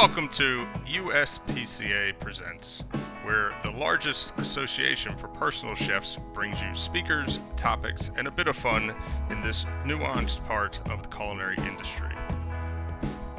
[0.00, 2.82] Welcome to USPCA Presents,
[3.22, 8.56] where the largest association for personal chefs brings you speakers, topics, and a bit of
[8.56, 8.94] fun
[9.28, 12.08] in this nuanced part of the culinary industry.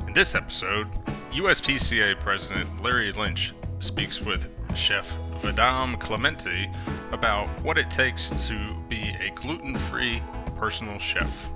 [0.05, 0.88] In this episode,
[1.32, 6.70] USPCA President Larry Lynch speaks with Chef Vedam Clementi
[7.12, 10.21] about what it takes to be a gluten free
[10.55, 11.50] personal chef.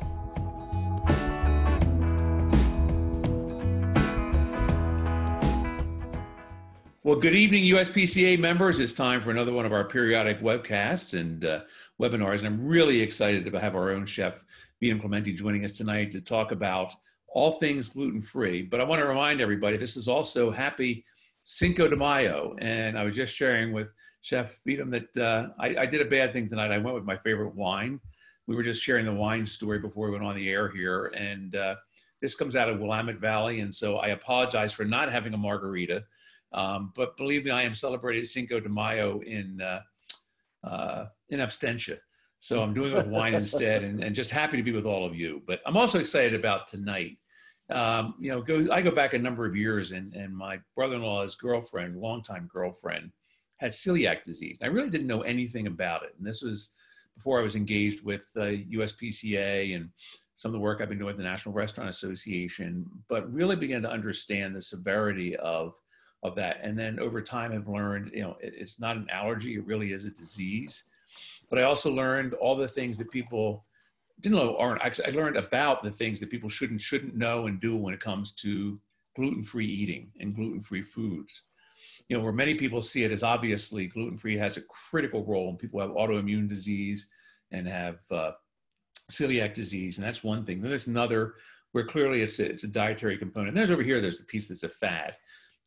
[7.15, 8.81] Well, good evening, USPCA members.
[8.81, 11.61] It's time for another one of our periodic webcasts and uh,
[11.97, 12.39] webinars.
[12.39, 14.43] And I'm really excited to have our own chef,
[14.83, 16.93] Vedam Clementi, joining us tonight to talk about
[17.29, 18.63] all things gluten free.
[18.63, 21.05] But I want to remind everybody this is also happy
[21.45, 22.53] Cinco de Mayo.
[22.59, 26.33] And I was just sharing with Chef Vedam that uh, I, I, did a bad
[26.33, 26.73] thing tonight.
[26.73, 27.97] I went with my favorite wine.
[28.45, 31.05] We were just sharing the wine story before we went on the air here.
[31.17, 31.75] And uh,
[32.21, 33.61] this comes out of Willamette Valley.
[33.61, 36.03] And so I apologize for not having a margarita.
[36.55, 39.81] Um, but believe me, I am celebrating Cinco de Mayo in uh,
[40.63, 41.99] uh, in absentia.
[42.39, 45.05] So I'm doing it with wine instead, and, and just happy to be with all
[45.05, 45.41] of you.
[45.45, 47.17] But I'm also excited about tonight.
[47.69, 51.35] Um, you know, go, I go back a number of years, and, and my brother-in-law's
[51.35, 53.11] girlfriend, longtime girlfriend,
[53.57, 54.59] had celiac disease.
[54.61, 56.71] I really didn't know anything about it, and this was
[57.15, 59.89] before I was engaged with uh, USPCA and
[60.35, 62.85] some of the work I've been doing with the National Restaurant Association.
[63.09, 65.75] But really began to understand the severity of
[66.27, 66.59] of that.
[66.61, 69.91] And then over time, I've learned, you know, it, it's not an allergy; it really
[69.91, 70.85] is a disease.
[71.49, 73.65] But I also learned all the things that people
[74.19, 74.81] didn't know aren't.
[74.81, 77.99] Actually, I learned about the things that people shouldn't shouldn't know and do when it
[77.99, 78.79] comes to
[79.15, 81.43] gluten-free eating and gluten-free foods.
[82.09, 85.59] You know, where many people see it as obviously gluten-free has a critical role, and
[85.59, 87.09] people have autoimmune disease
[87.51, 88.31] and have uh,
[89.11, 90.61] celiac disease, and that's one thing.
[90.61, 91.35] Then there's another
[91.71, 93.49] where clearly it's a, it's a dietary component.
[93.49, 95.17] And there's over here, there's a piece that's a fad.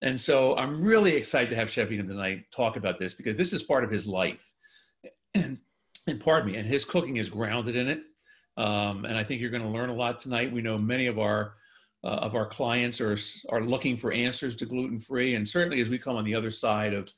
[0.03, 3.53] And so I'm really excited to have Chef Vedam tonight talk about this because this
[3.53, 4.53] is part of his life.
[5.35, 5.59] And,
[6.07, 8.03] and pardon me, and his cooking is grounded in it.
[8.57, 10.53] Um, and I think you're going to learn a lot tonight.
[10.53, 11.55] We know many of our
[12.05, 13.17] uh, of our clients are
[13.51, 16.51] are looking for answers to gluten free, and certainly as we come on the other
[16.51, 17.13] side of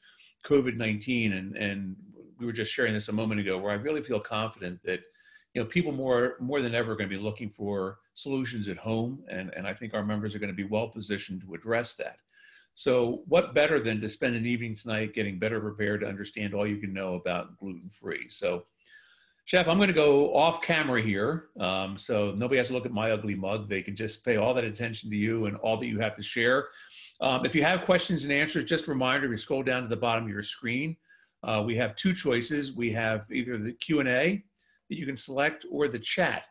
[0.45, 1.97] COVID nineteen, and and
[2.39, 5.01] we were just sharing this a moment ago, where I really feel confident that
[5.55, 8.77] you know people more more than ever are going to be looking for solutions at
[8.77, 11.95] home, and and I think our members are going to be well positioned to address
[11.97, 12.17] that.
[12.75, 16.67] So, what better than to spend an evening tonight getting better prepared to understand all
[16.67, 18.29] you can know about gluten free?
[18.29, 18.65] So,
[19.45, 21.47] Chef, I'm going to go off camera here.
[21.59, 23.69] Um, so, nobody has to look at my ugly mug.
[23.69, 26.23] They can just pay all that attention to you and all that you have to
[26.23, 26.69] share.
[27.21, 29.97] Um, if you have questions and answers, just a reminder, you scroll down to the
[29.97, 30.97] bottom of your screen,
[31.43, 32.73] uh, we have two choices.
[32.73, 34.43] We have either the Q&A
[34.89, 36.45] that you can select or the chat.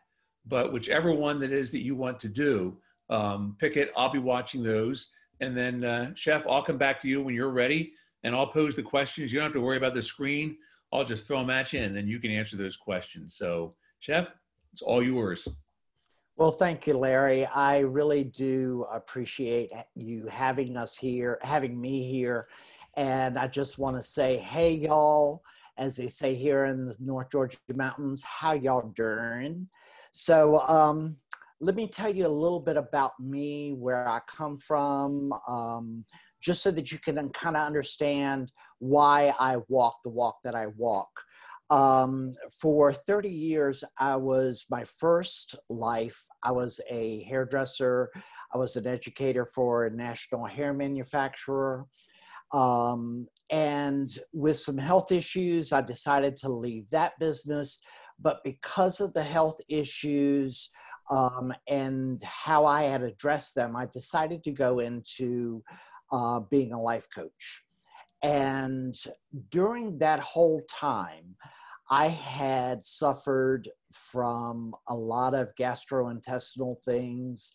[0.46, 3.92] But whichever one that is that you want to do, um, pick it.
[3.96, 5.08] I'll be watching those.
[5.40, 7.92] And then, uh, Chef, I'll come back to you when you're ready
[8.24, 9.32] and I'll pose the questions.
[9.32, 10.56] You don't have to worry about the screen.
[10.92, 13.36] I'll just throw them at you and then you can answer those questions.
[13.36, 14.30] So, Chef,
[14.72, 15.48] it's all yours.
[16.36, 17.44] Well, thank you, Larry.
[17.46, 22.46] I really do appreciate you having us here, having me here.
[22.96, 25.42] And I just want to say, hey, y'all,
[25.76, 29.68] as they say here in the North Georgia mountains, how y'all doing?
[30.12, 31.16] So, um,
[31.60, 36.04] let me tell you a little bit about me, where I come from, um,
[36.40, 40.68] just so that you can kind of understand why I walk the walk that I
[40.68, 41.10] walk.
[41.68, 48.10] Um, for 30 years, I was my first life, I was a hairdresser,
[48.52, 51.84] I was an educator for a national hair manufacturer.
[52.52, 57.80] Um, and with some health issues, I decided to leave that business.
[58.18, 60.70] But because of the health issues,
[61.10, 65.62] um, and how I had addressed them, I decided to go into
[66.12, 67.64] uh, being a life coach.
[68.22, 68.94] And
[69.50, 71.36] during that whole time,
[71.90, 77.52] I had suffered from a lot of gastrointestinal things.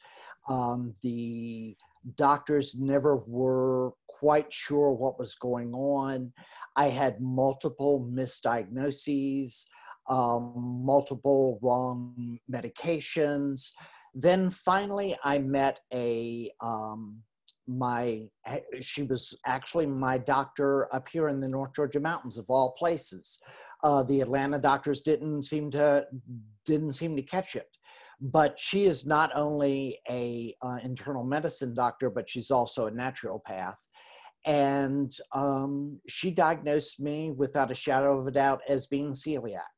[0.50, 1.78] Um, the
[2.16, 6.34] doctors never were quite sure what was going on.
[6.75, 9.66] I had multiple misdiagnoses
[10.07, 13.72] um, multiple wrong medications.
[14.13, 17.22] Then finally, I met a um,
[17.68, 18.28] my
[18.80, 23.40] she was actually my doctor up here in the North Georgia mountains of all places.
[23.84, 26.06] Uh, the Atlanta doctors didn't seem to
[26.66, 27.68] didn't seem to catch it,
[28.22, 33.75] but she is not only a uh, internal medicine doctor, but she's also a naturopath.
[34.46, 39.75] And um, she diagnosed me without a shadow of a doubt as being celiac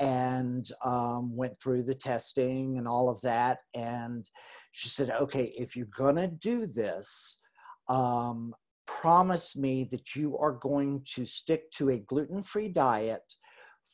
[0.00, 3.58] and um, went through the testing and all of that.
[3.74, 4.28] And
[4.72, 7.40] she said, okay, if you're going to do this,
[7.88, 8.54] um,
[8.86, 13.22] promise me that you are going to stick to a gluten free diet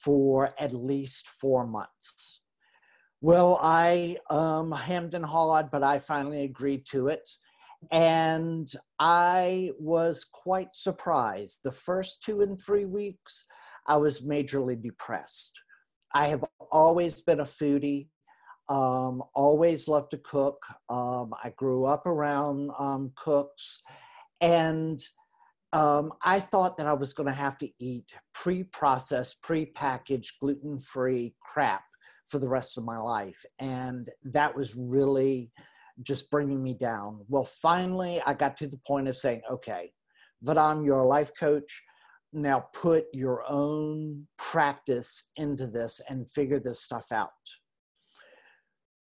[0.03, 2.41] for at least four months.
[3.21, 7.29] Well, I um, hemmed and hawed, but I finally agreed to it.
[7.91, 11.61] And I was quite surprised.
[11.63, 13.47] The first two and three weeks,
[13.87, 15.59] I was majorly depressed.
[16.13, 18.09] I have always been a foodie,
[18.69, 20.59] um, always loved to cook.
[20.89, 23.83] Um, I grew up around um, cooks,
[24.41, 25.01] and
[25.73, 30.39] um, I thought that I was going to have to eat pre processed, pre packaged,
[30.41, 31.83] gluten free crap
[32.27, 33.45] for the rest of my life.
[33.59, 35.53] And that was really
[36.03, 37.25] just bringing me down.
[37.29, 39.93] Well, finally, I got to the point of saying, okay,
[40.45, 41.83] Vedam, you're a life coach.
[42.33, 47.31] Now put your own practice into this and figure this stuff out.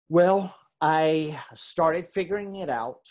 [0.09, 3.01] Well, I started figuring it out.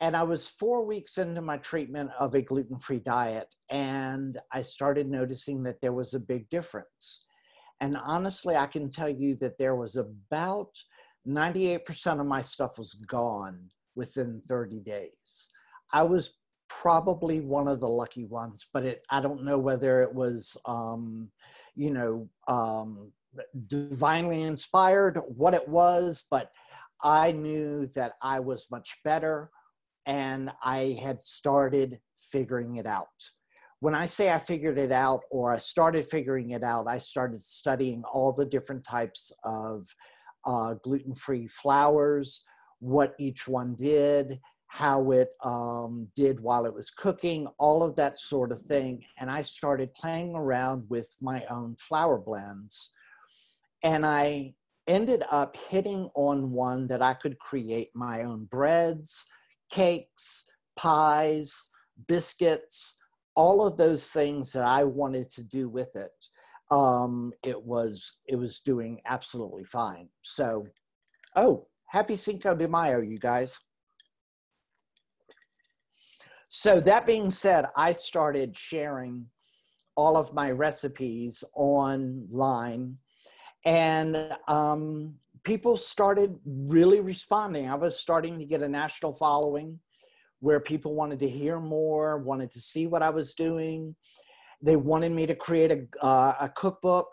[0.00, 4.62] And I was four weeks into my treatment of a gluten free diet, and I
[4.62, 7.24] started noticing that there was a big difference.
[7.80, 10.70] And honestly, I can tell you that there was about
[11.28, 15.48] 98% of my stuff was gone within 30 days.
[15.92, 16.34] I was
[16.80, 21.30] probably one of the lucky ones, but it, I don't know whether it was, um,
[21.74, 23.12] you know, um,
[23.66, 26.50] divinely inspired, what it was, but
[27.02, 29.50] I knew that I was much better
[30.06, 33.08] and I had started figuring it out.
[33.80, 37.42] When I say I figured it out or I started figuring it out, I started
[37.42, 39.88] studying all the different types of
[40.44, 42.42] uh, gluten free flours,
[42.78, 44.40] what each one did,
[44.72, 49.04] how it um, did while it was cooking, all of that sort of thing.
[49.18, 52.90] And I started playing around with my own flour blends.
[53.82, 54.54] And I
[54.88, 59.24] ended up hitting on one that I could create my own breads,
[59.70, 60.44] cakes,
[60.74, 61.68] pies,
[62.08, 62.96] biscuits,
[63.34, 66.12] all of those things that I wanted to do with it
[66.72, 70.08] um, it was it was doing absolutely fine.
[70.22, 70.66] So,
[71.36, 73.58] oh, happy Cinco de Mayo, you guys.
[76.54, 79.26] So that being said, I started sharing
[79.96, 82.98] all of my recipes online,
[83.64, 85.14] and um,
[85.44, 87.70] people started really responding.
[87.70, 89.80] I was starting to get a national following
[90.40, 93.94] where people wanted to hear more, wanted to see what I was doing
[94.62, 97.08] they wanted me to create a, uh, a cookbook.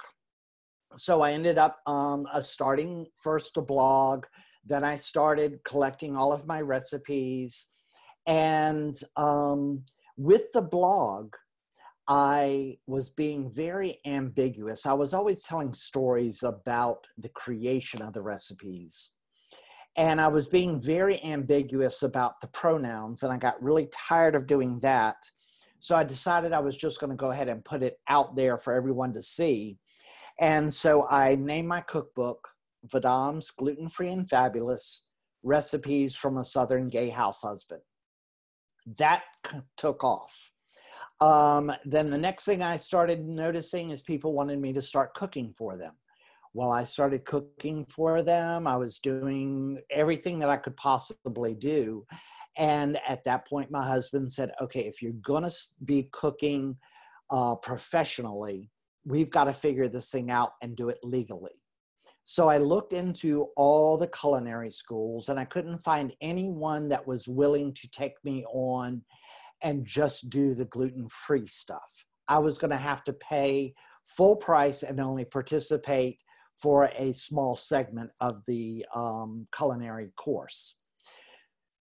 [0.98, 4.26] So I ended up um, starting first a blog.
[4.66, 7.70] Then I started collecting all of my recipes.
[8.30, 9.84] And um,
[10.16, 11.34] with the blog,
[12.08, 14.86] I was being very ambiguous.
[14.86, 19.10] I was always telling stories about the creation of the recipes.
[19.96, 24.46] And I was being very ambiguous about the pronouns, and I got really tired of
[24.46, 25.16] doing that.
[25.80, 28.60] So I decided I was just going to go ahead and put it out there
[28.60, 29.80] for everyone to see.
[30.40, 32.48] And so I named my cookbook
[32.86, 35.08] Vedam's Gluten Free and Fabulous
[35.42, 37.82] Recipes from a Southern Gay House Husband.
[38.98, 39.24] That
[39.78, 40.52] took off.
[41.22, 45.54] Um, then the next thing I started noticing is people wanted me to start cooking
[45.58, 45.94] for them.
[46.54, 48.66] Well, I started cooking for them.
[48.66, 52.06] I was doing everything that I could possibly do.
[52.58, 55.56] And at that point, my husband said, okay, if you're going to
[55.86, 56.78] be cooking
[57.30, 58.72] uh, professionally,
[59.06, 61.59] we've got to figure this thing out and do it legally.
[62.30, 67.28] So I looked into all the culinary schools and I couldn't find anyone that was
[67.28, 69.02] willing to take me on
[69.64, 72.06] and just do the gluten free stuff.
[72.28, 73.74] I was going to have to pay
[74.06, 76.20] full price and only participate
[76.54, 80.82] for a small segment of the um, culinary course.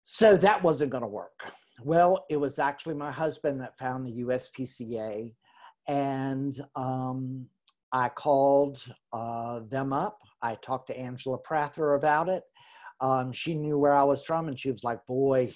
[0.02, 1.50] So that wasn't going to work.
[1.82, 5.32] Well, it was actually my husband that found the USPCA,
[5.88, 7.46] and um,
[7.96, 8.84] I called
[9.14, 10.18] uh, them up.
[10.42, 12.42] I talked to Angela Prather about it.
[13.00, 15.54] Um, she knew where I was from, and she was like, "Boy,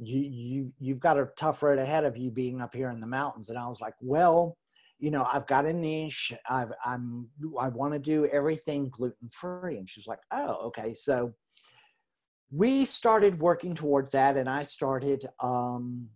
[0.00, 3.06] you you you've got a tough road ahead of you being up here in the
[3.06, 4.58] mountains." And I was like, "Well,
[4.98, 6.32] you know, I've got a niche.
[6.50, 7.28] I've, I'm
[7.60, 11.32] I want to do everything gluten free." And she's like, "Oh, okay." So
[12.50, 16.08] we started working towards that, and I started um,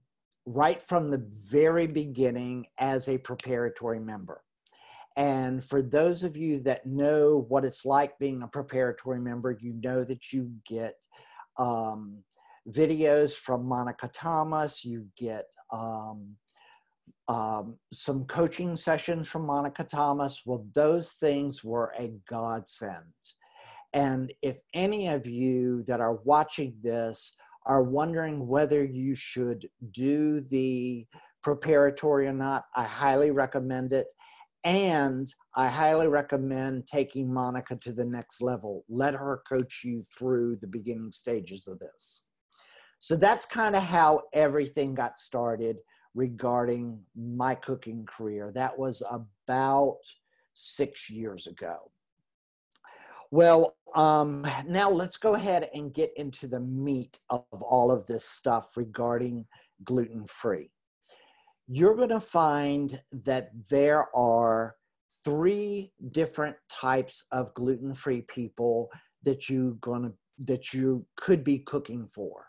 [0.44, 4.42] right from the very beginning as a preparatory member.
[5.16, 9.74] And for those of you that know what it's like being a preparatory member, you
[9.82, 10.96] know that you get
[11.58, 12.18] um,
[12.68, 16.36] videos from Monica Thomas, you get um,
[17.28, 20.42] um, some coaching sessions from Monica Thomas.
[20.44, 23.14] Well, those things were a godsend.
[23.92, 30.40] And if any of you that are watching this are wondering whether you should do
[30.40, 31.06] the
[31.42, 34.06] preparatory or not, I highly recommend it.
[34.66, 38.84] And I highly recommend taking Monica to the next level.
[38.88, 42.30] Let her coach you through the beginning stages of this.
[42.98, 45.76] So that's kind of how everything got started
[46.16, 48.50] regarding my cooking career.
[48.56, 50.00] That was about
[50.54, 51.92] six years ago.
[53.30, 58.24] Well, um, now let's go ahead and get into the meat of all of this
[58.24, 59.46] stuff regarding
[59.84, 60.70] gluten free.
[61.68, 64.76] You're going to find that there are
[65.24, 68.88] three different types of gluten free people
[69.24, 72.46] that you gonna that you could be cooking for.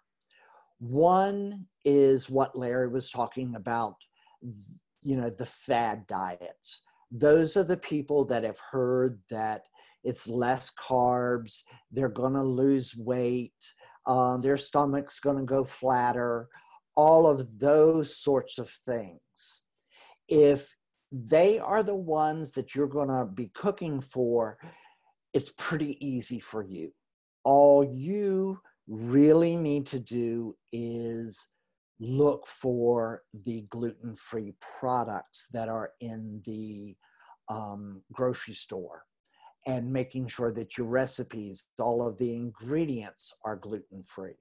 [0.79, 3.95] One is what Larry was talking about,
[5.01, 6.83] you know, the fad diets.
[7.09, 9.63] Those are the people that have heard that
[10.03, 13.53] it's less carbs, they're going to lose weight,
[14.05, 16.49] uh, their stomach's going to go flatter,
[16.97, 19.61] all of those sorts of things.
[20.27, 20.75] If
[21.11, 24.57] they are the ones that you're going to be cooking for,
[25.33, 26.91] it's pretty easy for you.
[27.45, 31.47] All you really need to do is
[31.99, 36.95] look for the gluten free products that are in the
[37.47, 39.03] um, grocery store
[39.67, 44.35] and making sure that your recipes, all of the ingredients are gluten free.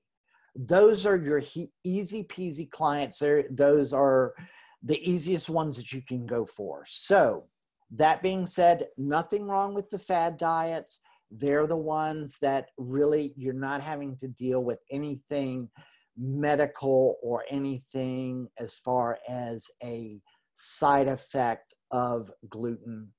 [0.57, 3.23] Those are your he- easy peasy clients.
[3.51, 4.35] Those are
[4.83, 6.85] the easiest ones that you can go for.
[6.87, 7.45] So,
[7.91, 10.99] that being said, nothing wrong with the fad diets.
[11.31, 15.69] They're the ones that really you're not having to deal with anything
[16.17, 20.21] medical or anything as far as a
[20.55, 23.13] side effect of gluten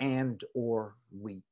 [0.00, 1.44] and or wheat.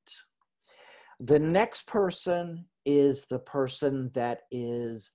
[1.20, 5.10] The next person is the person that is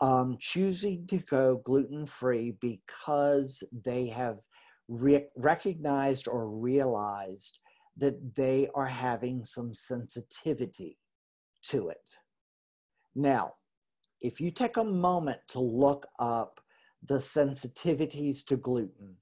[0.00, 4.38] um, choosing to go gluten free because they have
[4.88, 7.58] re- recognized or realized
[7.96, 10.98] that they are having some sensitivity
[11.62, 12.10] to it.
[13.14, 13.54] Now,
[14.20, 16.60] if you take a moment to look up
[17.06, 19.16] the sensitivities to gluten,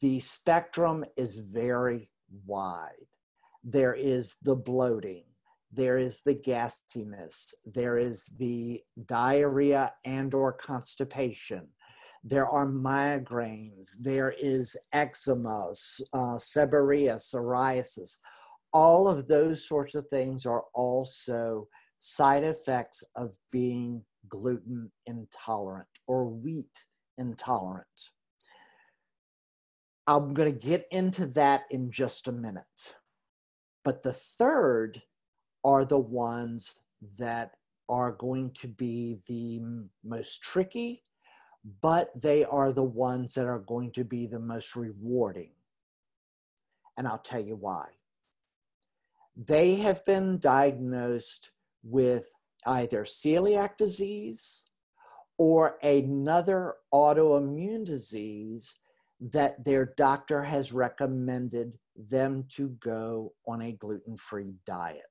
[0.00, 2.10] the spectrum is very
[2.46, 3.06] wide.
[3.62, 5.24] There is the bloating,
[5.72, 11.68] there is the gassiness, there is the diarrhea and or constipation,
[12.24, 15.72] there are migraines, there is eczema,
[16.12, 18.18] uh, seborrhea, psoriasis.
[18.72, 26.26] All of those sorts of things are also side effects of being gluten intolerant or
[26.26, 26.84] wheat
[27.18, 27.86] intolerant.
[30.06, 32.64] I'm going to get into that in just a minute.
[33.84, 35.02] But the third
[35.64, 36.74] are the ones
[37.18, 37.52] that
[37.88, 39.60] are going to be the
[40.04, 41.02] most tricky,
[41.80, 45.50] but they are the ones that are going to be the most rewarding.
[46.96, 47.88] And I'll tell you why.
[49.36, 51.50] They have been diagnosed
[51.82, 52.26] with
[52.66, 54.64] either celiac disease
[55.38, 58.76] or another autoimmune disease
[59.20, 65.02] that their doctor has recommended them to go on a gluten free diet.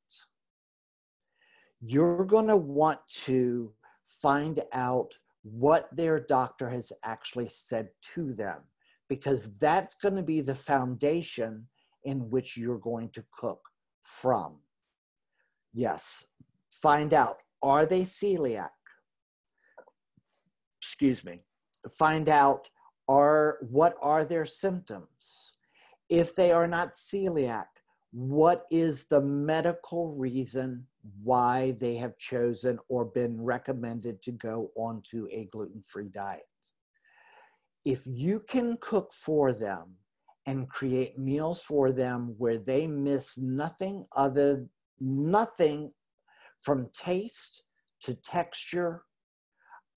[1.81, 3.73] You're going to want to
[4.05, 8.61] find out what their doctor has actually said to them
[9.09, 11.67] because that's going to be the foundation
[12.03, 13.61] in which you're going to cook
[14.01, 14.57] from.
[15.73, 16.25] Yes,
[16.71, 18.69] find out are they celiac?
[20.81, 21.41] Excuse me.
[21.97, 22.67] Find out
[23.07, 25.55] are what are their symptoms?
[26.09, 27.65] If they are not celiac,
[28.11, 30.85] what is the medical reason
[31.23, 36.41] why they have chosen or been recommended to go onto a gluten-free diet?
[37.85, 39.95] If you can cook for them
[40.45, 44.67] and create meals for them where they miss nothing other
[44.99, 45.91] nothing
[46.61, 47.63] from taste
[48.01, 49.03] to texture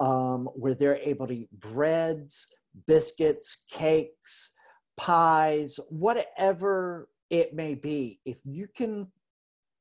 [0.01, 2.49] um, where they're able to eat breads
[2.87, 4.53] biscuits, cakes,
[4.97, 9.09] pies, whatever it may be, if you can,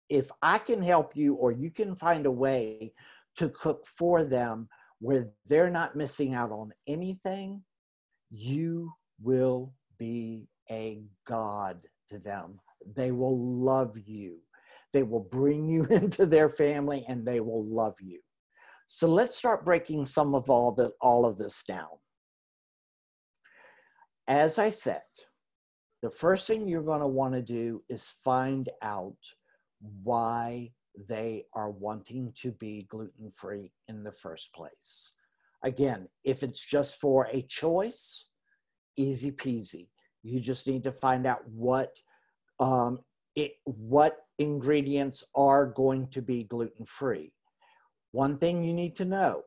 [0.10, 2.94] if I can help you or you can find a way
[3.38, 4.70] to cook for them
[5.00, 7.64] where they're not missing out on anything,
[8.30, 12.60] you will be a God to them.
[12.96, 14.40] They will love you.
[14.92, 18.20] They will bring you into their family and they will love you.
[18.88, 21.88] So let's start breaking some of all the all of this down
[24.28, 25.02] as I said,
[26.04, 29.16] the first thing you're going to want to do is find out
[30.04, 30.70] why
[31.08, 35.14] they are wanting to be gluten free in the first place.
[35.64, 38.26] Again, if it's just for a choice,
[38.98, 39.88] easy peasy.
[40.24, 41.96] You just need to find out what
[42.60, 43.00] um,
[43.38, 47.32] it, what ingredients are going to be gluten free.
[48.12, 49.44] One thing you need to know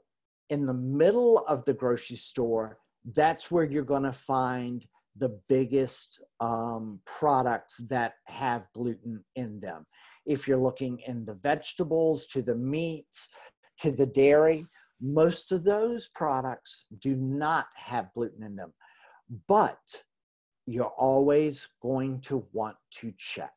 [0.48, 2.78] in the middle of the grocery store,
[3.14, 4.86] that's where you're going to find
[5.18, 9.86] the biggest um, products that have gluten in them.
[10.26, 13.28] If you're looking in the vegetables, to the meats,
[13.80, 14.66] to the dairy,
[15.00, 18.72] most of those products do not have gluten in them.
[19.48, 19.78] But
[20.66, 23.52] you're always going to want to check,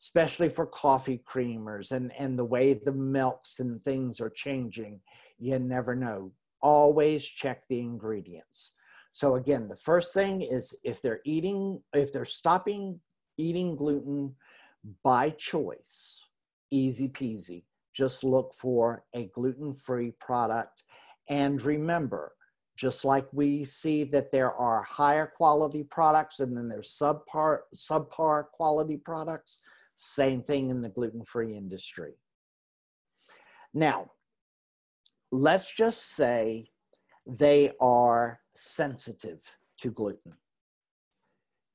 [0.00, 5.00] especially for coffee creamers and, and the way the milks and things are changing.
[5.38, 6.32] You never know.
[6.62, 8.74] Always check the ingredients.
[9.12, 13.00] So again, the first thing is if they're eating, if they're stopping
[13.40, 14.34] eating gluten
[15.02, 16.26] by choice,
[16.70, 17.64] easy peasy.
[17.92, 20.84] Just look for a gluten-free product.
[21.28, 22.32] And remember,
[22.76, 28.46] just like we see that there are higher quality products and then there's subpar, subpar
[28.52, 29.62] quality products,
[29.96, 32.14] same thing in the gluten-free industry.
[33.74, 34.12] Now,
[35.30, 36.70] let's just say
[37.26, 39.40] they are sensitive
[39.78, 40.34] to gluten.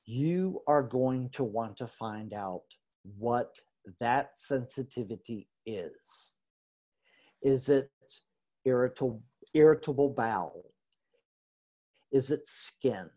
[0.06, 2.64] You are going to want to find out
[3.18, 3.60] what
[4.00, 6.34] that sensitivity is.
[7.42, 7.90] Is it
[8.66, 9.24] irritable,
[9.54, 10.72] irritable bowel?
[12.12, 13.10] Is it skin?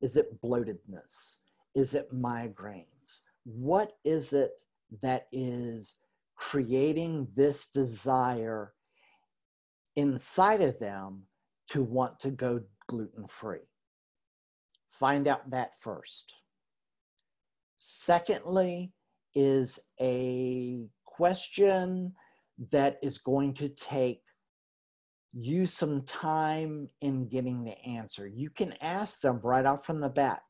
[0.00, 1.38] Is it bloatedness?
[1.76, 3.18] Is it migraines?
[3.44, 4.62] What is it
[5.00, 5.94] that is
[6.34, 8.72] creating this desire
[9.94, 11.22] inside of them
[11.68, 12.60] to want to go
[12.92, 13.68] gluten free?
[14.90, 16.34] Find out that first.
[17.76, 18.92] Secondly,
[19.34, 22.12] is a question
[22.70, 24.20] that is going to take
[25.32, 28.26] you some time in getting the answer.
[28.26, 30.42] You can ask them right off from the bat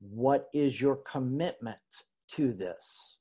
[0.00, 1.78] what is your commitment
[2.32, 3.16] to this?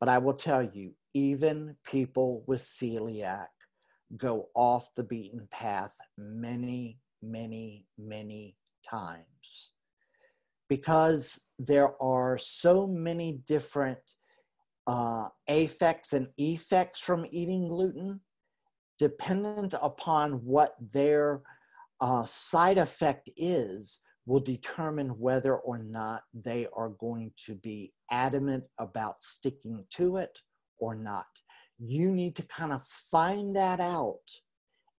[0.00, 3.46] But I will tell you, even people with celiac
[4.16, 8.56] go off the beaten path many, many, many
[8.88, 9.72] times
[10.72, 13.98] because there are so many different
[14.86, 18.20] uh, affects and effects from eating gluten,
[18.98, 21.42] dependent upon what their
[22.00, 28.64] uh, side effect is, will determine whether or not they are going to be adamant
[28.78, 30.38] about sticking to it
[30.78, 31.26] or not.
[31.78, 34.24] You need to kind of find that out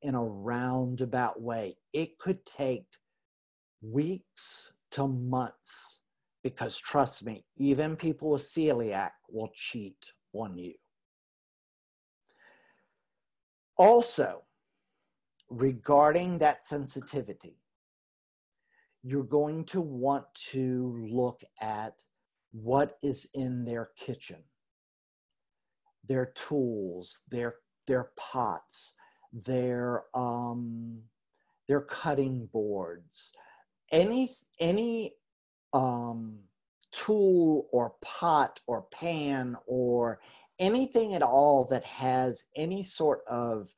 [0.03, 1.77] in a roundabout way.
[1.93, 2.87] It could take
[3.81, 5.99] weeks to months
[6.43, 10.75] because trust me, even people with celiac will cheat on you.
[13.77, 14.43] Also,
[15.49, 17.57] regarding that sensitivity,
[19.03, 21.95] you're going to want to look at
[22.53, 24.43] what is in their kitchen,
[26.05, 28.95] their tools, their their pots,
[29.33, 31.03] their um,
[31.69, 33.33] their cutting boards,
[33.91, 35.15] any any
[35.73, 36.39] um,
[36.93, 40.21] tool or pot or pan or
[40.59, 43.75] anything at all that has any sort of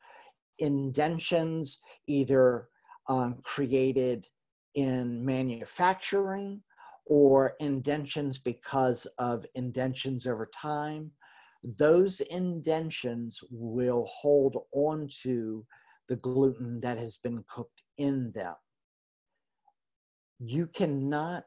[0.59, 2.69] indentions either
[3.09, 4.27] um, created
[4.75, 6.61] in manufacturing
[7.07, 11.11] or indentions because of indentions over time
[11.65, 15.65] those indentions will hold on to
[16.09, 18.55] the gluten that has been cooked in them.
[20.39, 21.45] You cannot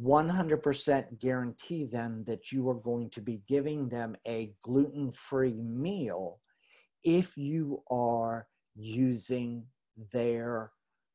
[0.00, 6.40] 100% guarantee them that you are going to be giving them a gluten free meal
[7.04, 9.64] if you are using
[10.12, 10.72] their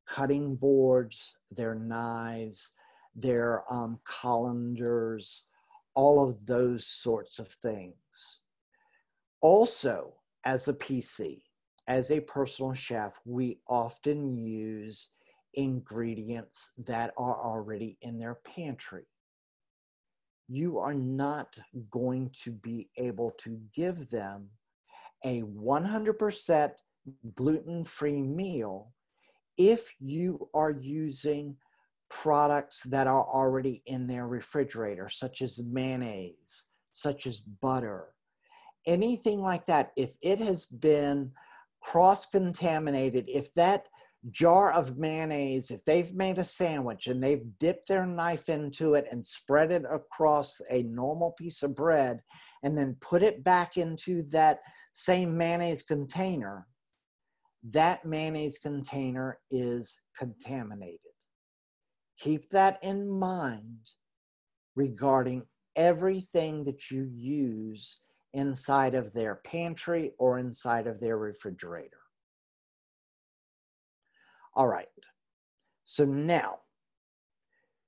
[0.07, 2.73] cutting boards, their knives,
[3.15, 5.47] their um, colanders,
[5.97, 8.39] all of those sorts of things.
[9.41, 10.13] Also,
[10.45, 11.41] as a PC,
[11.87, 15.09] as a personal chef, we often use
[15.55, 19.07] ingredients that are already in their pantry.
[20.47, 21.57] You are not
[21.89, 24.49] going to be able to give them
[25.25, 26.71] a 100%
[27.33, 28.93] gluten free meal
[29.57, 31.57] if you are using
[32.09, 38.07] products that are already in their refrigerator, such as mayonnaise, such as butter,
[38.85, 39.91] anything like that.
[39.95, 41.31] If it has been
[41.81, 43.87] cross contaminated, if that
[44.31, 49.05] jar of mayonnaise, if they've made a sandwich and they've dipped their knife into it
[49.11, 52.21] and spread it across a normal piece of bread
[52.63, 54.59] and then put it back into that
[54.93, 56.67] same mayonnaise container,
[57.69, 61.06] that mayonnaise container is contaminated.
[62.19, 63.91] Keep that in mind
[64.75, 65.43] regarding
[65.75, 67.97] everything that you use
[68.33, 71.97] inside of their pantry or inside of their refrigerator.
[74.55, 74.87] All right.
[75.85, 76.59] So now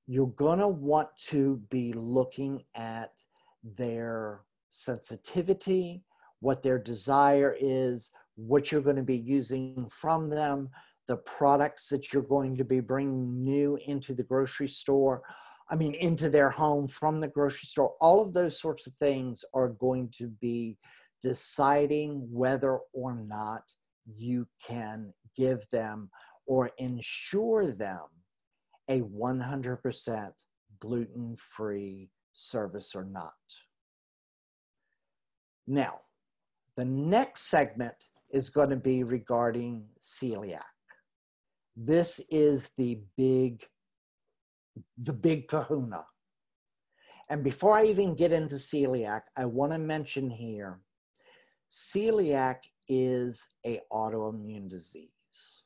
[0.08, 3.12] you're going to want to be looking at
[3.63, 6.04] their sensitivity,
[6.39, 10.70] what their desire is, what you're going to be using from them,
[11.10, 15.24] the products that you're going to be bringing new into the grocery store,
[15.67, 17.95] I mean, into their home from the grocery store.
[18.00, 20.78] All of those sorts of things are going to be
[21.24, 23.63] deciding whether or not
[24.06, 26.12] you can give them
[26.45, 28.04] or ensure them
[28.88, 30.32] a 100%
[30.80, 33.34] gluten free service or not.
[35.65, 36.02] Now,
[36.78, 37.95] the next segment
[38.32, 40.62] is going to be regarding celiac.
[41.82, 43.65] This is the big,
[45.02, 46.04] the big kahuna.
[47.30, 50.82] And before I even get into celiac, I want to mention here,
[51.72, 52.58] celiac
[52.89, 55.62] is a autoimmune disease.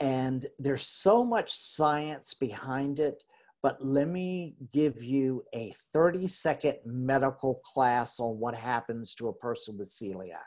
[0.00, 3.22] And there's so much science behind it,
[3.62, 9.34] but let me give you a 30 second medical class on what happens to a
[9.34, 10.44] person with celiac.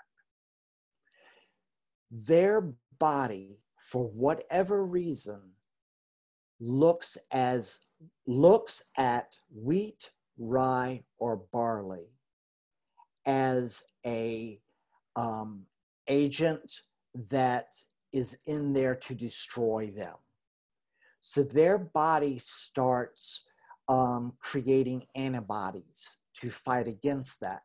[2.12, 5.42] Their body, for whatever reason,
[6.60, 7.78] looks as
[8.26, 12.08] looks at wheat, rye, or barley
[13.26, 14.60] as a
[15.16, 15.66] um,
[16.08, 16.72] agent
[17.30, 17.68] that
[18.12, 20.16] is in there to destroy them.
[21.22, 23.46] So their body starts
[23.88, 26.10] um, creating antibodies
[26.42, 27.62] to fight against that.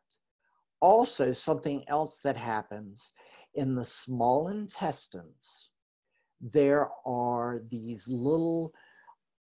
[0.81, 3.11] Also, something else that happens
[3.53, 5.68] in the small intestines,
[6.41, 8.73] there are these little,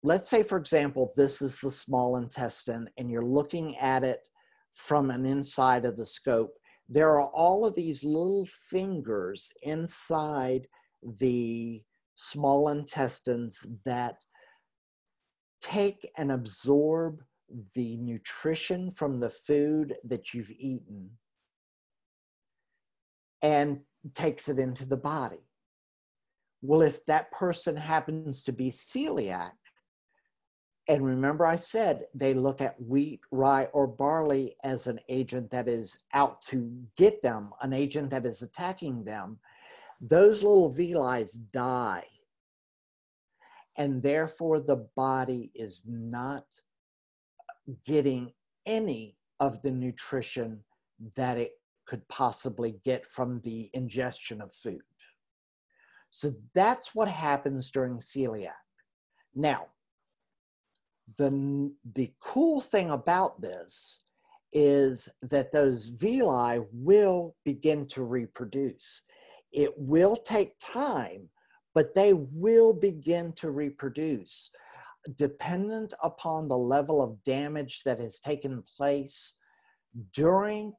[0.03, 4.29] let's say, for example, this is the small intestine, and you're looking at it
[4.73, 6.55] from an inside of the scope.
[6.89, 10.69] There are all of these little fingers inside
[11.03, 11.83] the
[12.17, 14.17] small intestines that
[15.61, 17.23] take and absorb
[17.75, 21.11] the nutrition from the food that you've eaten
[23.43, 23.81] and
[24.15, 25.49] takes it into the body.
[26.67, 29.53] Well, if that person happens to be celiac,
[30.89, 35.69] and remember, I said they look at wheat, rye, or barley as an agent that
[35.69, 39.39] is out to get them, an agent that is attacking them
[40.01, 42.05] those little villi die.
[43.77, 46.45] And therefore, the body is not
[47.85, 48.33] getting
[48.65, 50.65] any of the nutrition
[51.15, 51.53] that it
[51.87, 54.83] could possibly get from the ingestion of food.
[56.15, 58.53] So that's what happens during celiac.
[59.35, 59.67] Now,
[61.19, 63.99] the, the cool thing about this
[64.53, 69.03] is that those villi will begin to reproduce.
[69.51, 71.31] It will take time,
[71.75, 74.51] but they will begin to reproduce.
[75.17, 79.35] Dependent upon the level of damage that has taken place
[80.13, 80.75] during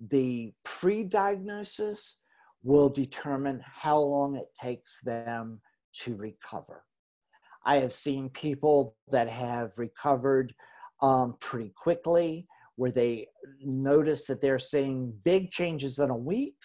[0.00, 2.19] the pre diagnosis,
[2.62, 5.60] will determine how long it takes them
[5.92, 6.84] to recover.
[7.64, 10.54] I have seen people that have recovered
[11.02, 12.46] um, pretty quickly,
[12.76, 13.28] where they
[13.62, 16.56] notice that they're seeing big changes in a week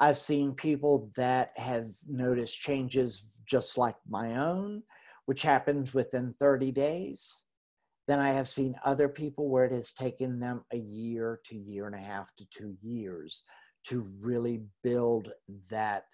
[0.00, 4.82] I've seen people that have noticed changes just like my own,
[5.26, 7.42] which happens within 30 days.
[8.08, 11.86] Then I have seen other people where it has taken them a year to year
[11.86, 13.44] and a half to two years
[13.84, 15.32] to really build
[15.70, 16.04] that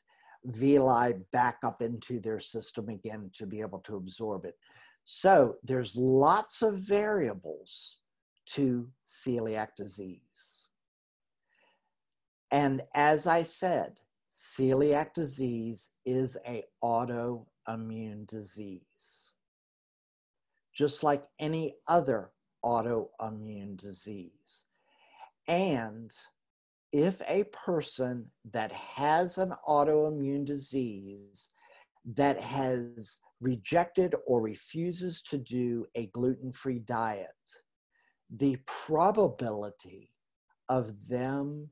[0.45, 4.57] villi back up into their system again to be able to absorb it.
[5.05, 7.99] So there's lots of variables
[8.47, 10.67] to celiac disease.
[12.51, 13.99] And as I said,
[14.33, 19.31] celiac disease is a autoimmune disease.
[20.75, 22.31] Just like any other
[22.65, 24.67] autoimmune disease.
[25.49, 26.13] And
[26.97, 31.51] if a person that has an autoimmune disease
[32.07, 37.29] that has rejected or refuses to do a gluten free diet,
[38.35, 40.11] the probability
[40.71, 41.69] of them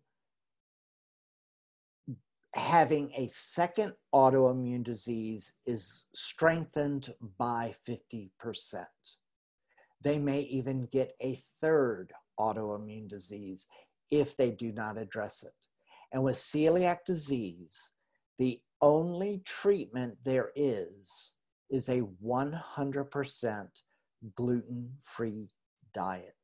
[2.55, 8.29] having a second autoimmune disease is strengthened by 50%.
[10.03, 13.67] They may even get a third autoimmune disease
[14.15, 15.53] if they do not address it.
[16.13, 17.91] And with celiac disease,
[18.39, 21.33] the only treatment there is
[21.71, 23.69] is a 100%
[24.37, 25.49] gluten free
[25.93, 26.35] diet.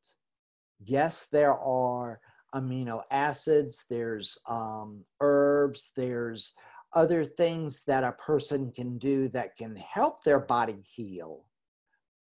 [0.83, 2.21] Yes, there are
[2.55, 6.53] amino acids, there's um, herbs, there's
[6.95, 11.45] other things that a person can do that can help their body heal.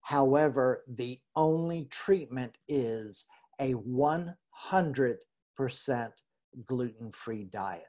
[0.00, 3.26] However, the only treatment is
[3.60, 5.16] a 100%
[6.66, 7.82] gluten free diet.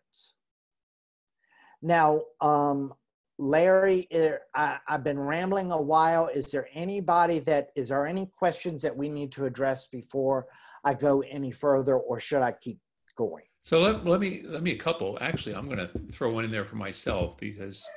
[1.82, 2.94] Now, um,
[3.38, 4.08] Larry,
[4.56, 6.28] I, have been rambling a while.
[6.28, 10.48] Is there anybody that, is there any questions that we need to address before
[10.84, 12.80] I go any further or should I keep
[13.16, 13.44] going?
[13.62, 15.18] So let, let me, let me a couple.
[15.22, 17.88] Actually, I'm going to throw one in there for myself because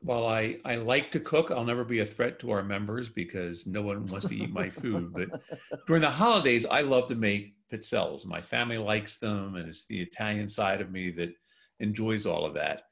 [0.00, 3.66] while I, I like to cook, I'll never be a threat to our members because
[3.66, 5.12] no one wants to eat my food.
[5.12, 5.42] But
[5.86, 8.24] during the holidays, I love to make pizzelles.
[8.24, 11.30] My family likes them, and it's the Italian side of me that
[11.80, 12.82] enjoys all of that.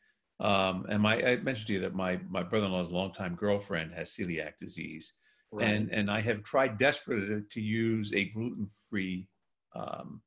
[0.40, 4.58] Um, and my, I mentioned to you that my, my brother-in-law's longtime girlfriend has celiac
[4.58, 5.12] disease.
[5.52, 5.68] Right.
[5.68, 9.28] And, and I have tried desperately to, use a gluten-free
[9.74, 10.20] um,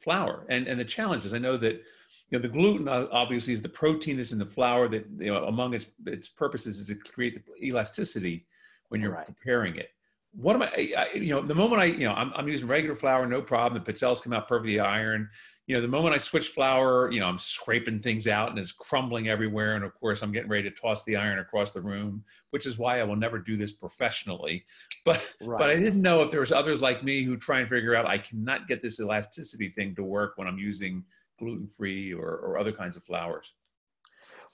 [0.00, 0.46] flour.
[0.50, 1.82] And, and the challenge is I know that
[2.30, 5.32] you know the gluten uh, obviously is the protein that's in the flour that you
[5.32, 8.46] know among its its purposes is to create the elasticity
[8.88, 9.26] when you're right.
[9.26, 9.90] preparing it
[10.36, 12.94] what am I, I, you know, the moment I, you know, I'm, I'm using regular
[12.94, 13.82] flour, no problem.
[13.82, 15.30] The pizzelles come out perfectly iron.
[15.66, 18.70] You know, the moment I switch flour, you know, I'm scraping things out and it's
[18.70, 19.76] crumbling everywhere.
[19.76, 22.76] And of course, I'm getting ready to toss the iron across the room, which is
[22.76, 24.64] why I will never do this professionally.
[25.04, 25.56] But, right.
[25.60, 28.06] but I didn't know if there was others like me who try and figure out
[28.06, 31.04] I cannot get this elasticity thing to work when I'm using
[31.38, 33.52] gluten-free or, or other kinds of flours.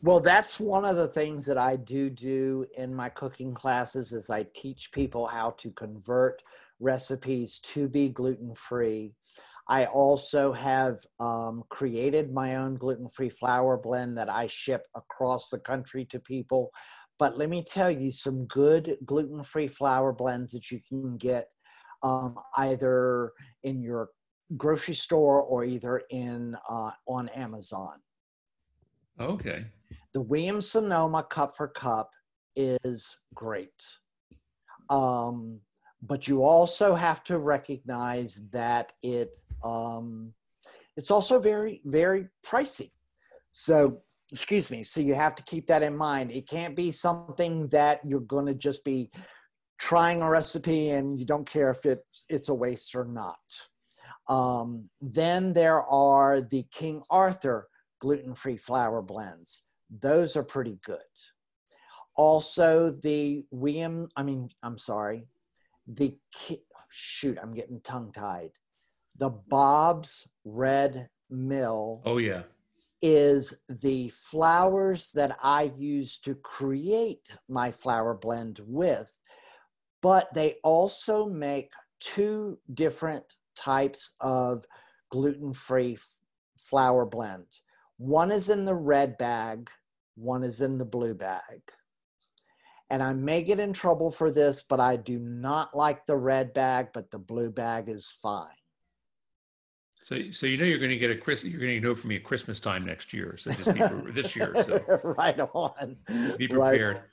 [0.03, 4.31] Well, that's one of the things that I do do in my cooking classes is
[4.31, 6.43] I teach people how to convert
[6.81, 9.13] recipes to be gluten-free.
[9.69, 15.61] I also have um, created my own gluten-free flour blend that I ship across the
[15.61, 16.73] country to people.
[17.19, 21.47] But let me tell you some good gluten-free flour blends that you can get
[22.03, 24.09] um, either in your
[24.57, 28.01] grocery store or either in uh, on Amazon.
[29.21, 29.67] Okay
[30.13, 32.11] the Williams Sonoma cup for cup
[32.55, 33.85] is great.
[34.91, 35.61] Um,
[36.03, 40.35] but you also have to recognize that it um,
[40.97, 42.91] it's also very very pricey.
[43.53, 44.83] So excuse me.
[44.83, 46.33] So you have to keep that in mind.
[46.33, 49.11] It can't be something that you're going to just be
[49.79, 53.39] trying a recipe and you don't care if it's it's a waste or not.
[54.29, 57.69] Um, then there are the King Arthur
[58.01, 59.65] gluten-free flour blends
[60.01, 60.99] those are pretty good.
[62.17, 65.29] Also, the William, I mean, I'm sorry,
[65.87, 66.17] the
[66.91, 68.51] shoot, I'm getting tongue tied.
[69.17, 72.03] The Bob's Red Mill.
[72.05, 72.43] Oh, yeah.
[73.01, 79.13] Is the flours that I use to create my flour blend with,
[80.03, 83.25] but they also make two different
[83.57, 84.65] types of
[85.11, 85.99] gluten free
[86.59, 87.47] flour blend.
[87.99, 89.71] One is in the red bag,
[90.15, 91.61] one is in the blue bag.
[92.91, 96.53] And I may get in trouble for this, but I do not like the red
[96.53, 98.49] bag, but the blue bag is fine.
[100.03, 101.45] So, so you know you're going to get a Chris.
[101.45, 103.37] You're going to know from me at Christmas time next year.
[103.39, 103.81] So just be
[104.13, 104.53] this year.
[104.65, 104.83] So
[105.17, 105.97] right on.
[106.37, 106.97] Be prepared.
[106.97, 107.05] Right.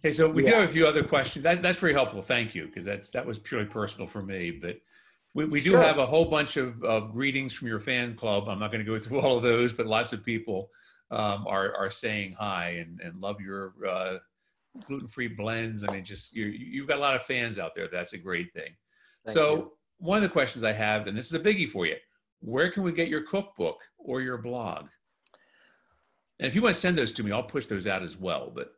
[0.00, 0.50] Okay, so we yeah.
[0.50, 1.42] do have a few other questions.
[1.42, 2.22] That, that's very helpful.
[2.22, 4.50] Thank you, because that's that was purely personal for me.
[4.50, 4.80] But
[5.38, 5.82] we, we do sure.
[5.82, 8.48] have a whole bunch of, of greetings from your fan club.
[8.48, 10.70] I'm not going to go through all of those, but lots of people
[11.12, 14.18] um, are are saying hi and and love your uh,
[14.86, 15.84] gluten free blends.
[15.84, 17.88] I mean, just you you've got a lot of fans out there.
[17.90, 18.74] That's a great thing.
[19.24, 19.72] Thank so you.
[19.98, 21.96] one of the questions I have, and this is a biggie for you,
[22.40, 24.86] where can we get your cookbook or your blog?
[26.40, 28.52] And if you want to send those to me, I'll push those out as well.
[28.52, 28.72] But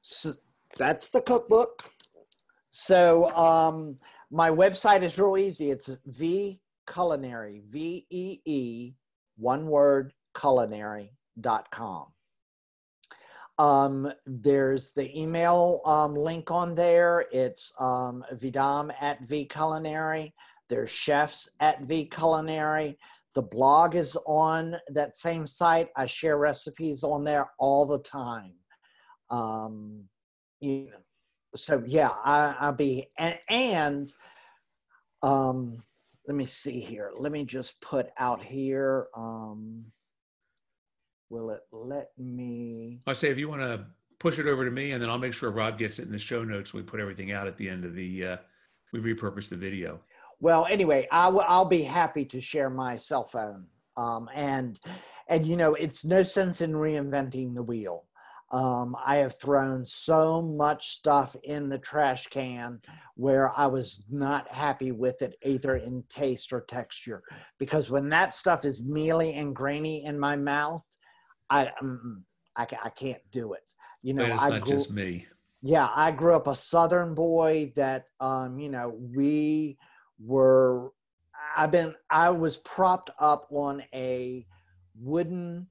[0.00, 0.32] so
[0.78, 1.90] that's the cookbook.
[2.70, 3.96] So um,
[4.34, 5.70] my website is real easy.
[5.70, 6.60] It's V
[6.92, 8.94] Culinary, V E E,
[9.36, 12.06] one word, culinary.com.
[13.56, 17.26] Um, there's the email um, link on there.
[17.30, 20.32] It's um, Vedam at VeeCulinary.
[20.68, 22.96] There's chefs at VeeCulinary.
[23.36, 25.90] The blog is on that same site.
[25.96, 28.54] I share recipes on there all the time.
[29.30, 30.08] Um,
[30.58, 31.03] you know,
[31.56, 34.12] so yeah, I, I'll be and, and
[35.22, 35.82] um,
[36.26, 37.12] let me see here.
[37.16, 39.08] Let me just put out here.
[39.16, 39.86] Um,
[41.30, 43.00] will it let me?
[43.06, 43.86] I say if you want to
[44.18, 46.18] push it over to me, and then I'll make sure Rob gets it in the
[46.18, 46.72] show notes.
[46.72, 48.26] We put everything out at the end of the.
[48.26, 48.36] Uh,
[48.92, 50.00] we repurpose the video.
[50.40, 53.66] Well, anyway, I w- I'll be happy to share my cell phone.
[53.96, 54.78] Um, and
[55.28, 58.04] and you know, it's no sense in reinventing the wheel.
[58.54, 62.80] Um, I have thrown so much stuff in the trash can
[63.16, 67.24] where I was not happy with it, either in taste or texture.
[67.58, 70.84] Because when that stuff is mealy and grainy in my mouth,
[71.50, 73.64] I um, I, I can't do it.
[74.02, 75.26] You know, it's I not grew, just me.
[75.60, 79.78] yeah, I grew up a Southern boy that, um, you know, we
[80.24, 80.92] were,
[81.56, 84.46] I've been, I was propped up on a
[85.00, 85.66] wooden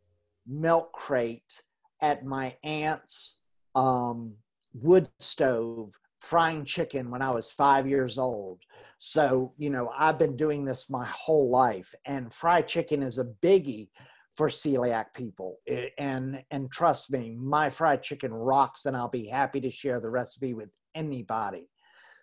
[0.46, 1.62] milk crate
[2.04, 3.38] at my aunt's
[3.74, 4.34] um,
[4.74, 8.60] wood stove frying chicken when I was five years old.
[9.00, 13.32] So, you know, I've been doing this my whole life, and fried chicken is a
[13.42, 13.90] biggie
[14.36, 15.58] for celiac people.
[15.98, 20.10] And and trust me, my fried chicken rocks, and I'll be happy to share the
[20.10, 21.70] recipe with anybody.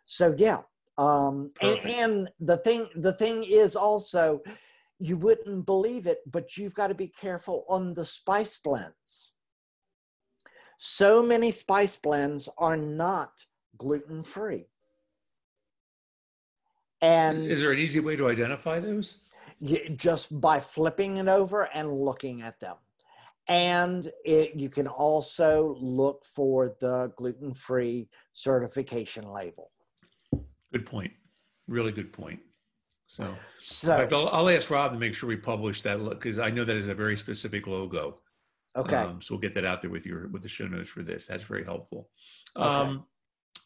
[0.06, 0.60] So yeah,
[0.98, 4.42] um, and, and the thing the thing is also,
[4.98, 9.29] you wouldn't believe it, but you've got to be careful on the spice blends.
[10.82, 13.44] So many spice blends are not
[13.76, 14.64] gluten free.
[17.02, 19.18] And is there an easy way to identify those?
[19.60, 22.76] you, just by flipping it over and looking at them.
[23.46, 29.70] And it, you can also look for the gluten free certification label.
[30.72, 31.12] Good point.
[31.68, 32.40] Really good point.
[33.06, 36.48] So, So, fact, I'll, I'll ask Rob to make sure we publish that because I
[36.48, 38.16] know that is a very specific logo.
[38.76, 38.96] Okay.
[38.96, 41.26] Um, so we'll get that out there with your with the show notes for this.
[41.26, 42.08] That's very helpful.
[42.56, 42.66] Okay.
[42.66, 43.04] Um,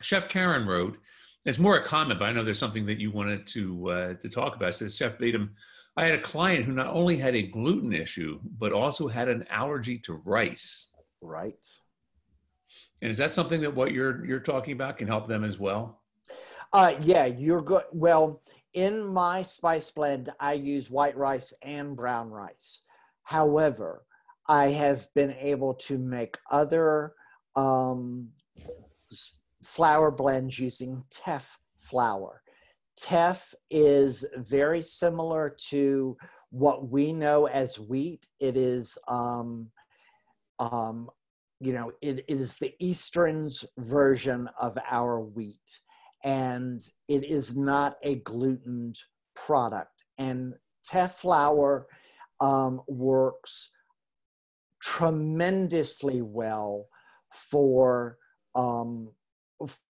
[0.01, 0.99] Chef Karen wrote,
[1.45, 4.29] it's more a comment, but I know there's something that you wanted to uh, to
[4.29, 4.71] talk about.
[4.71, 5.51] It says Chef Vedam,
[5.97, 9.45] I had a client who not only had a gluten issue, but also had an
[9.51, 10.93] allergy to rice.
[11.21, 11.55] right.
[13.03, 16.01] And is that something that what you're you're talking about can help them as well?
[16.73, 17.85] Uh, yeah, you're good.
[17.93, 22.81] Well, in my spice blend, I use white rice and brown rice.
[23.23, 24.03] However,
[24.49, 27.15] I have been able to make other
[27.57, 28.29] um,
[29.63, 32.43] flour blends using teff flour.
[32.97, 36.17] Teff is very similar to
[36.51, 38.27] what we know as wheat.
[38.39, 39.71] It is, um,
[40.59, 41.11] um,
[41.61, 45.59] you know, it, is the Eastern's version of our wheat
[46.25, 48.95] and it is not a gluten
[49.35, 50.05] product.
[50.17, 50.55] And
[50.85, 51.87] teff flour
[52.41, 53.71] um, works
[54.85, 56.87] tremendously well
[57.33, 58.19] for
[58.55, 59.11] um,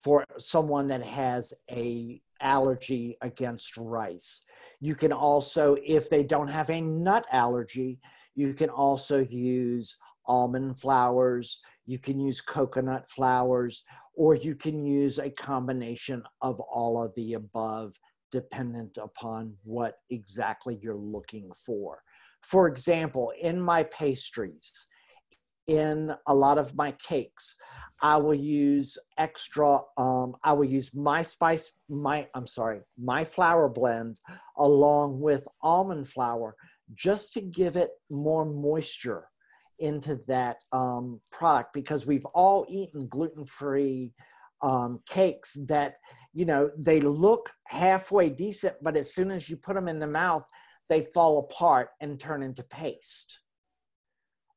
[0.02, 4.42] for someone that has a allergy against rice.
[4.80, 7.98] You can also, if they don't have a nut allergy,
[8.34, 11.60] you can also use almond flours.
[11.86, 13.82] You can use coconut flours
[14.14, 17.98] or you can use a combination of all of the above
[18.30, 22.02] dependent upon what exactly you're looking for.
[22.44, 24.86] For example, in my pastries,
[25.66, 27.56] in a lot of my cakes,
[28.02, 33.68] I will use extra, um, I will use my spice, my, I'm sorry, my flour
[33.68, 34.18] blend
[34.58, 36.54] along with almond flour
[36.92, 39.28] just to give it more moisture
[39.78, 44.12] into that um, product because we've all eaten gluten-free
[44.62, 45.94] um, cakes that
[46.32, 50.06] you know they look halfway decent but as soon as you put them in the
[50.06, 50.44] mouth
[50.88, 53.40] they fall apart and turn into paste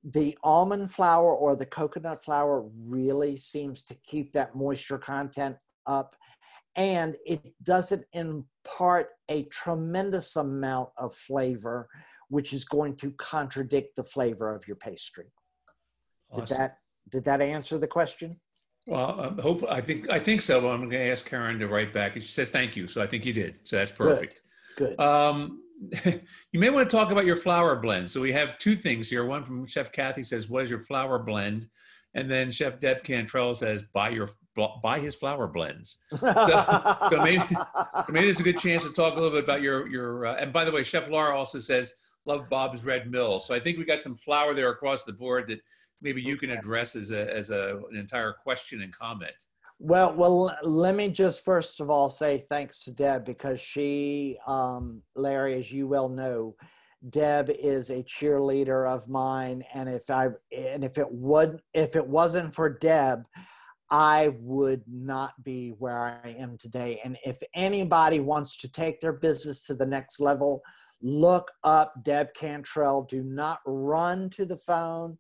[0.03, 6.15] the almond flour or the coconut flour really seems to keep that moisture content up
[6.75, 11.89] and it doesn't impart a tremendous amount of flavor
[12.29, 15.31] which is going to contradict the flavor of your pastry.
[16.35, 16.77] Did that
[17.09, 18.39] did that answer the question?
[18.85, 20.69] Well, um, hope I think I think so.
[20.69, 22.15] I'm going to ask Karen to write back.
[22.15, 23.59] And she says thank you, so I think you did.
[23.63, 24.41] So that's perfect.
[24.75, 24.99] Good.
[24.99, 25.61] Um,
[26.05, 28.09] you may want to talk about your flour blend.
[28.09, 29.25] So we have two things here.
[29.25, 31.69] One from Chef Kathy says, "What is your flour blend?"
[32.13, 34.29] And then Chef Deb Cantrell says, "Buy your
[34.81, 39.13] buy his flour blends." so maybe- So maybe this is a good chance to talk
[39.13, 40.25] a little bit about your your.
[40.25, 41.93] Uh, and by the way, Chef Laura also says,
[42.25, 45.47] "Love Bob's Red Mill." So I think we got some flour there across the board
[45.49, 45.60] that
[46.02, 49.45] maybe you can address as a as a an entire question and comment.
[49.80, 55.04] Well, well, let me just first of all say thanks to Deb because she, um,
[55.15, 56.56] Larry, as you well know,
[57.10, 62.08] Deb is a cheerleader of mine, and if I and if it would if it
[62.08, 63.23] wasn't for Deb,
[63.92, 67.00] I would not be where I am today.
[67.04, 70.62] And if anybody wants to take their business to the next level,
[71.04, 73.04] look up Deb Cantrell.
[73.04, 75.19] Do not run to the phone.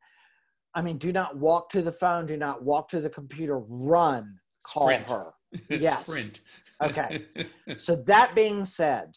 [0.73, 2.25] I mean, do not walk to the phone.
[2.25, 3.59] Do not walk to the computer.
[3.59, 4.39] Run.
[4.67, 5.09] Call Sprint.
[5.09, 5.33] her.
[5.69, 6.07] Yes.
[6.07, 6.41] Sprint.
[6.81, 7.25] Okay.
[7.77, 9.15] So that being said,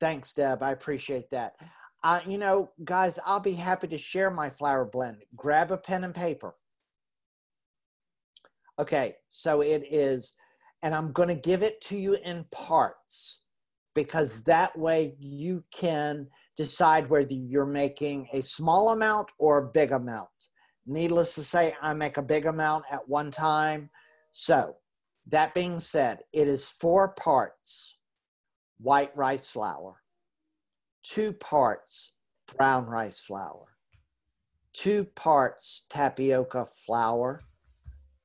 [0.00, 0.62] thanks, Deb.
[0.62, 1.54] I appreciate that.
[2.02, 5.18] Uh, you know, guys, I'll be happy to share my flour blend.
[5.36, 6.54] Grab a pen and paper.
[8.78, 10.32] Okay, so it is,
[10.82, 13.42] and I'm going to give it to you in parts
[13.94, 16.26] because that way you can
[16.56, 20.28] decide whether you're making a small amount or a big amount.
[20.86, 23.90] Needless to say, I make a big amount at one time.
[24.32, 24.76] So,
[25.28, 27.96] that being said, it is four parts
[28.78, 30.02] white rice flour,
[31.02, 32.12] two parts
[32.56, 33.66] brown rice flour,
[34.72, 37.40] two parts tapioca flour,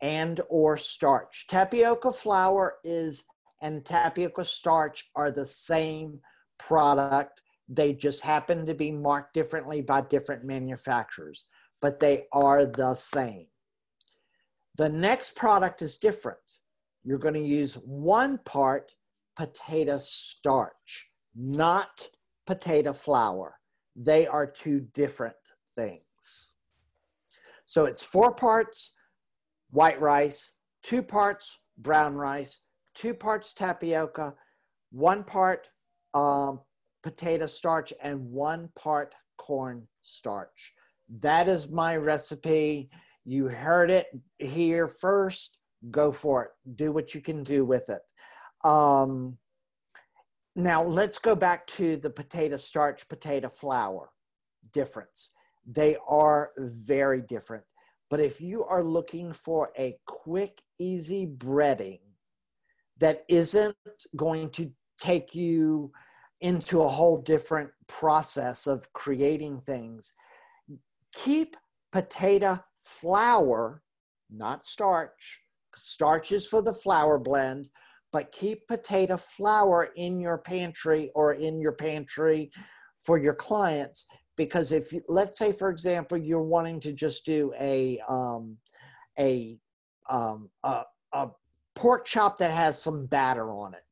[0.02, 1.46] and or starch.
[1.48, 3.26] Tapioca flour is
[3.62, 6.20] and tapioca starch are the same
[6.58, 7.42] product.
[7.68, 11.46] They just happen to be marked differently by different manufacturers,
[11.82, 13.48] but they are the same.
[14.78, 16.40] The next product is different.
[17.04, 18.94] You're going to use one part
[19.36, 22.08] potato starch, not
[22.46, 23.56] potato flour.
[23.96, 25.36] They are two different
[25.76, 26.52] things.
[27.66, 28.94] So it's four parts
[29.72, 32.62] white rice, two parts brown rice,
[32.96, 34.34] two parts tapioca,
[34.92, 35.70] one part
[36.14, 36.62] um,
[37.04, 40.74] potato starch, and one part corn starch.
[41.20, 42.90] That is my recipe.
[43.26, 44.08] You heard it
[44.40, 45.59] here first.
[45.92, 46.52] Go for it.
[46.76, 48.02] Do what you can do with it.
[48.68, 49.38] Um,
[50.56, 54.10] now, let's go back to the potato starch, potato flour
[54.74, 55.32] difference.
[55.66, 57.64] They are very different.
[58.10, 62.00] But if you are looking for a quick, easy breading
[62.98, 63.76] that isn't
[64.16, 65.92] going to take you
[66.42, 70.14] into a whole different process of creating things,
[71.14, 71.56] keep
[71.92, 73.84] potato flour,
[74.30, 75.42] not starch.
[75.80, 77.70] Starch is for the flour blend,
[78.12, 82.52] but keep potato flour in your pantry or in your pantry
[83.06, 84.06] for your clients.
[84.36, 88.58] Because if you, let's say for example you're wanting to just do a um,
[89.18, 89.58] a,
[90.10, 91.30] um, a a
[91.76, 93.84] pork chop that has some batter on it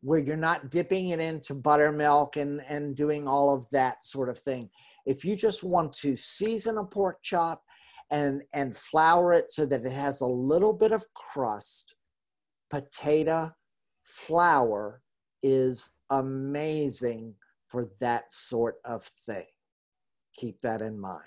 [0.00, 4.38] where you're not dipping it into buttermilk and and doing all of that sort of
[4.38, 4.68] thing.
[5.06, 7.62] If you just want to season a pork chop
[8.12, 11.96] and and flour it so that it has a little bit of crust
[12.70, 13.52] potato
[14.04, 15.02] flour
[15.42, 17.34] is amazing
[17.68, 19.46] for that sort of thing.
[20.36, 21.22] Keep that in mind.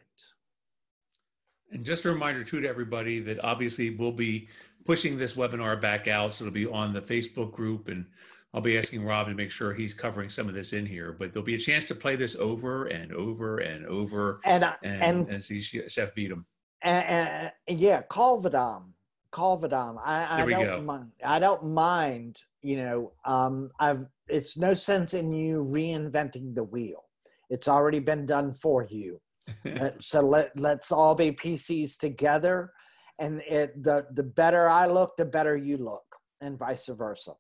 [1.71, 4.47] And just a reminder too to everybody that obviously we'll be
[4.85, 6.35] pushing this webinar back out.
[6.35, 8.05] So it'll be on the Facebook group and
[8.53, 11.33] I'll be asking Rob to make sure he's covering some of this in here, but
[11.33, 15.29] there'll be a chance to play this over and over and over and and, and,
[15.29, 16.45] and see Chef Vedam.
[16.85, 18.93] And, and, yeah, call Vedam.
[19.31, 19.97] Call Vedam.
[20.03, 20.81] I, I don't go.
[20.81, 21.11] mind.
[21.23, 22.41] I don't mind.
[22.61, 24.05] You know, um, I've.
[24.27, 27.03] It's no sense in you reinventing the wheel.
[27.49, 29.19] It's already been done for you.
[29.79, 32.71] Uh, so let let's all be PCs together,
[33.19, 36.05] and it, the the better I look, the better you look,
[36.41, 37.33] and vice versa.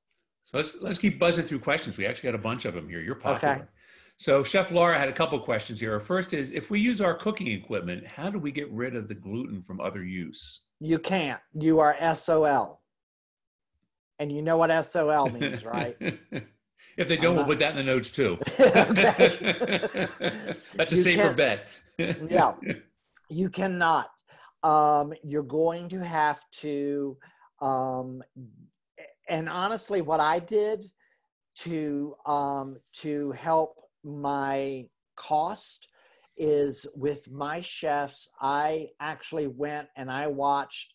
[0.43, 1.97] So let's let's keep buzzing through questions.
[1.97, 2.99] We actually got a bunch of them here.
[2.99, 3.55] You're popular.
[3.55, 3.63] Okay.
[4.17, 5.99] So Chef Laura had a couple questions here.
[5.99, 9.13] First is if we use our cooking equipment, how do we get rid of the
[9.13, 10.61] gluten from other use?
[10.79, 11.41] You can't.
[11.53, 12.81] You are SOL.
[14.19, 15.97] And you know what SOL means, right?
[16.97, 18.37] if they don't, we'll put that in the notes too.
[18.57, 18.93] That's
[20.93, 21.67] a You safer bet.
[21.97, 22.53] Yeah.
[23.29, 24.09] you cannot.
[24.63, 27.17] Um, you're going to have to,
[27.61, 28.23] um,
[29.27, 30.85] and honestly, what I did
[31.57, 34.85] to um, to help my
[35.15, 35.87] cost
[36.37, 38.29] is with my chefs.
[38.39, 40.93] I actually went and I watched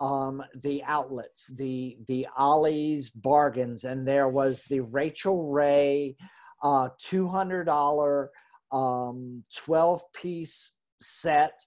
[0.00, 6.16] um, the outlets, the the Ollie's bargains, and there was the Rachael Ray
[6.62, 8.30] uh, two hundred dollar
[8.70, 11.60] um, twelve piece set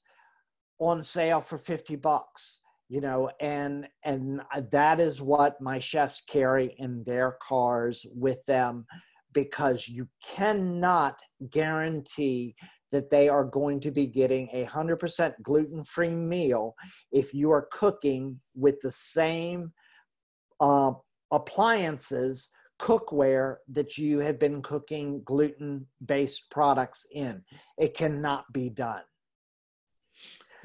[0.79, 4.41] on sale for 50 bucks you know and and
[4.71, 8.85] that is what my chefs carry in their cars with them
[9.35, 11.19] because you cannot
[11.51, 12.55] guarantee
[12.91, 16.73] that they are going to be getting a 100% gluten-free meal
[17.11, 19.71] if you are cooking with the same
[20.59, 20.93] uh,
[21.31, 27.41] appliances cookware that you have been cooking gluten-based products in
[27.77, 29.03] it cannot be done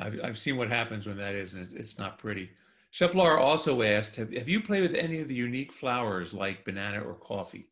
[0.00, 2.50] I've, I've seen what happens when that is, and it's, it's not pretty.
[2.90, 6.64] Chef Laura also asked, have, have you played with any of the unique flours like
[6.64, 7.68] banana or coffee?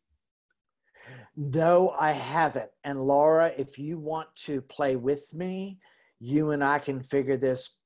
[1.35, 2.69] No, I haven't.
[2.83, 5.79] And Laura, if you want to play with me,
[6.19, 7.77] you and I can figure this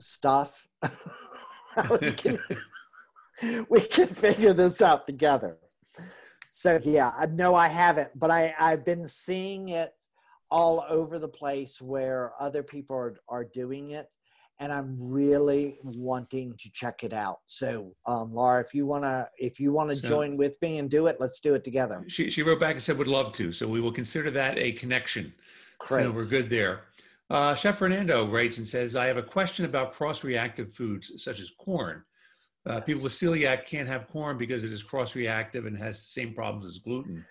[0.00, 0.66] stuff.
[2.16, 2.38] kidding.
[3.68, 5.58] we can figure this out together.
[6.50, 9.94] So yeah, I no, I haven't, but I I've been seeing it
[10.50, 14.08] all over the place where other people are are doing it,
[14.60, 17.38] and I'm really wanting to check it out.
[17.46, 21.06] So, um, Laura, if you wanna if you wanna so, join with me and do
[21.06, 22.04] it, let's do it together.
[22.08, 23.52] She she wrote back and said would love to.
[23.52, 25.32] So we will consider that a connection.
[25.78, 26.04] Great.
[26.04, 26.82] So we're good there.
[27.30, 31.50] Uh, Chef Fernando writes and says, I have a question about cross-reactive foods such as
[31.50, 32.02] corn.
[32.68, 32.84] Uh, yes.
[32.86, 36.64] People with celiac can't have corn because it is cross-reactive and has the same problems
[36.64, 37.24] as gluten.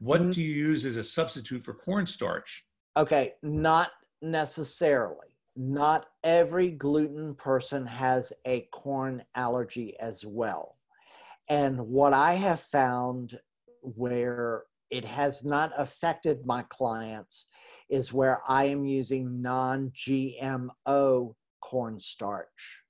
[0.00, 0.30] What mm-hmm.
[0.30, 2.64] do you use as a substitute for cornstarch?
[2.96, 5.28] Okay, not necessarily.
[5.56, 10.76] Not every gluten person has a corn allergy as well.
[11.48, 13.38] And what I have found
[13.82, 17.46] where it has not affected my clients
[17.88, 22.80] is where I am using non GMO cornstarch.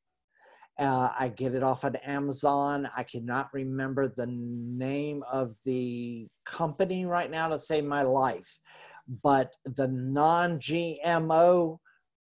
[0.78, 2.90] Uh, I get it off of Amazon.
[2.96, 8.58] I cannot remember the name of the company right now to save my life,
[9.22, 11.78] but the non GMO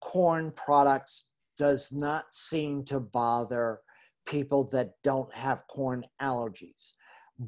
[0.01, 3.81] corn products does not seem to bother
[4.25, 6.91] people that don't have corn allergies.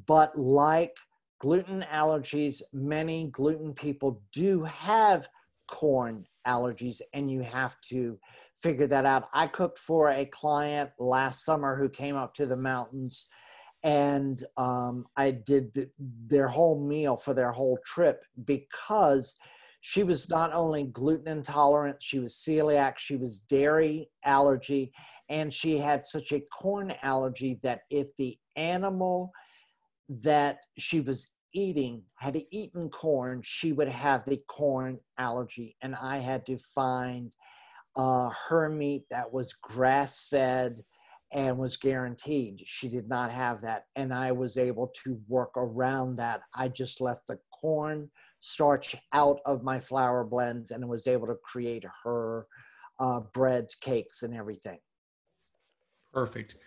[0.07, 0.95] But like
[1.39, 5.27] gluten allergies, many gluten people do have
[5.67, 8.19] corn allergies, and you have to
[8.61, 9.29] figure that out.
[9.33, 13.29] I cooked for a client last summer who came up to the mountains,
[13.83, 15.89] and um, I did the,
[16.27, 19.35] their whole meal for their whole trip because
[19.85, 24.93] she was not only gluten intolerant, she was celiac, she was dairy allergy,
[25.27, 29.33] and she had such a corn allergy that if the animal
[30.07, 35.75] that she was eating had eaten corn, she would have the corn allergy.
[35.81, 37.33] And I had to find
[37.97, 40.81] uh, her meat that was grass fed
[41.33, 42.61] and was guaranteed.
[42.63, 43.83] She did not have that.
[43.97, 46.39] And I was able to work around that.
[46.55, 48.09] I just left the corn
[48.45, 52.45] starch out of my flour blends and was able to create her
[52.99, 54.77] uh, breads, cakes, and everything.
[56.13, 56.57] Perfect.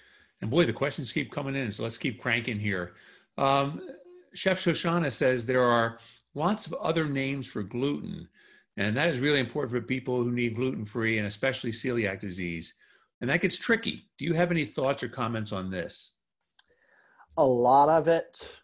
[0.40, 1.70] And boy, the questions keep coming in.
[1.70, 2.94] So let's keep cranking here.
[3.36, 3.82] Um,
[4.32, 5.98] Chef Shoshana says there are
[6.34, 8.26] lots of other names for gluten,
[8.78, 12.74] and that is really important for people who need gluten free and especially celiac disease.
[13.20, 14.08] And that gets tricky.
[14.18, 16.12] Do you have any thoughts or comments on this?
[17.36, 18.58] A lot of it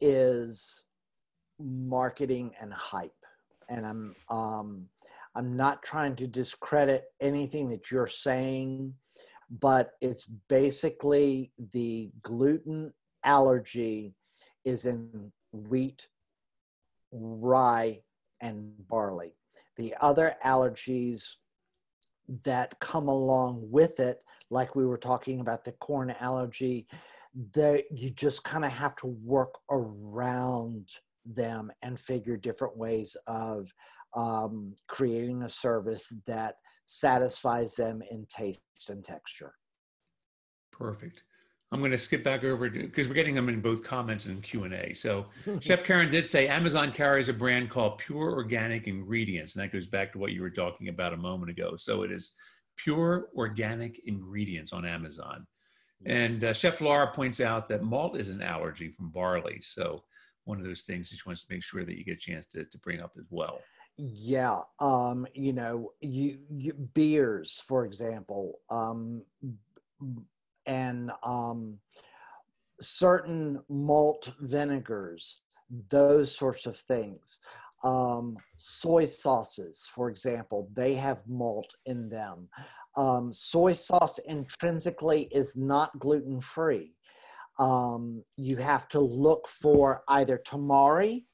[0.00, 0.82] is
[1.58, 3.12] marketing and hype.
[3.68, 4.88] And I'm um,
[5.34, 8.94] I'm not trying to discredit anything that you're saying,
[9.50, 12.92] but it's basically the gluten
[13.22, 14.14] allergy
[14.64, 16.08] is in wheat,
[17.12, 18.00] rye,
[18.40, 19.36] and barley.
[19.76, 21.34] The other allergies
[22.44, 26.86] that come along with it, like we were talking about the corn allergy,
[27.52, 30.88] that you just kind of have to work around
[31.26, 33.72] them and figure different ways of
[34.14, 36.56] um, creating a service that
[36.86, 39.54] satisfies them in taste and texture.
[40.72, 41.24] Perfect.
[41.72, 44.64] I'm going to skip back over because we're getting them in both comments and Q
[44.64, 44.94] and A.
[44.94, 45.26] So,
[45.60, 49.86] Chef Karen did say Amazon carries a brand called Pure Organic Ingredients, and that goes
[49.86, 51.74] back to what you were talking about a moment ago.
[51.76, 52.32] So it is
[52.76, 55.44] Pure Organic Ingredients on Amazon.
[56.04, 56.30] Yes.
[56.30, 59.58] And uh, Chef Laura points out that malt is an allergy from barley.
[59.60, 60.04] So
[60.46, 62.46] one of those things that she wants to make sure that you get a chance
[62.46, 63.60] to, to bring up as well.
[63.98, 69.22] Yeah, um, you know, you, you beers, for example, um,
[70.66, 71.78] and um,
[72.80, 75.40] certain malt vinegars,
[75.90, 77.40] those sorts of things.
[77.84, 82.48] Um, soy sauces, for example, they have malt in them.
[82.96, 86.95] Um, soy sauce intrinsically is not gluten free.
[87.58, 91.24] Um, you have to look for either tamari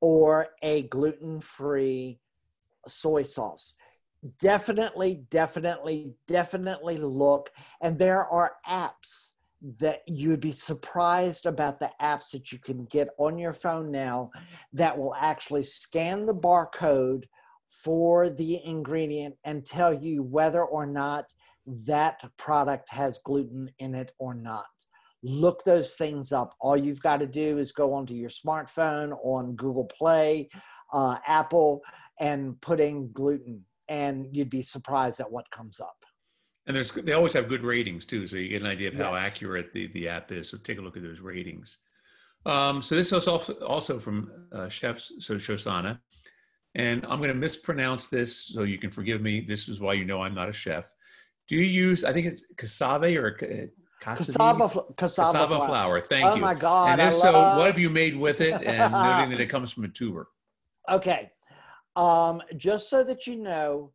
[0.00, 2.18] or a gluten free
[2.86, 3.74] soy sauce
[4.40, 7.50] definitely, definitely, definitely look.
[7.80, 9.32] And there are apps
[9.78, 14.30] that you'd be surprised about the apps that you can get on your phone now
[14.72, 17.24] that will actually scan the barcode
[17.68, 21.32] for the ingredient and tell you whether or not
[21.66, 24.66] that product has gluten in it or not.
[25.24, 26.54] Look those things up.
[26.60, 30.50] All you've got to do is go onto your smartphone on Google Play,
[30.92, 31.80] uh, Apple,
[32.20, 36.04] and put in gluten and you'd be surprised at what comes up.
[36.66, 39.12] And there's they always have good ratings too, so you get an idea of how
[39.12, 39.20] yes.
[39.20, 40.48] accurate the, the app is.
[40.48, 41.78] So take a look at those ratings.
[42.46, 45.98] Um, so this is also, also from uh, Chefs so Shoshana,
[46.74, 49.44] and I'm going to mispronounce this, so you can forgive me.
[49.46, 50.88] This is why you know I'm not a chef.
[51.48, 52.04] Do you use?
[52.04, 53.38] I think it's cassave or
[54.00, 55.66] cassava, cassava, cassava flour.
[55.66, 56.00] flour.
[56.00, 56.42] Thank oh you.
[56.42, 56.90] Oh my God!
[56.90, 57.22] And if love...
[57.22, 58.52] so, what have you made with it?
[58.64, 60.28] And noting that it comes from a tuber.
[60.90, 61.30] Okay,
[61.96, 63.92] um, just so that you know,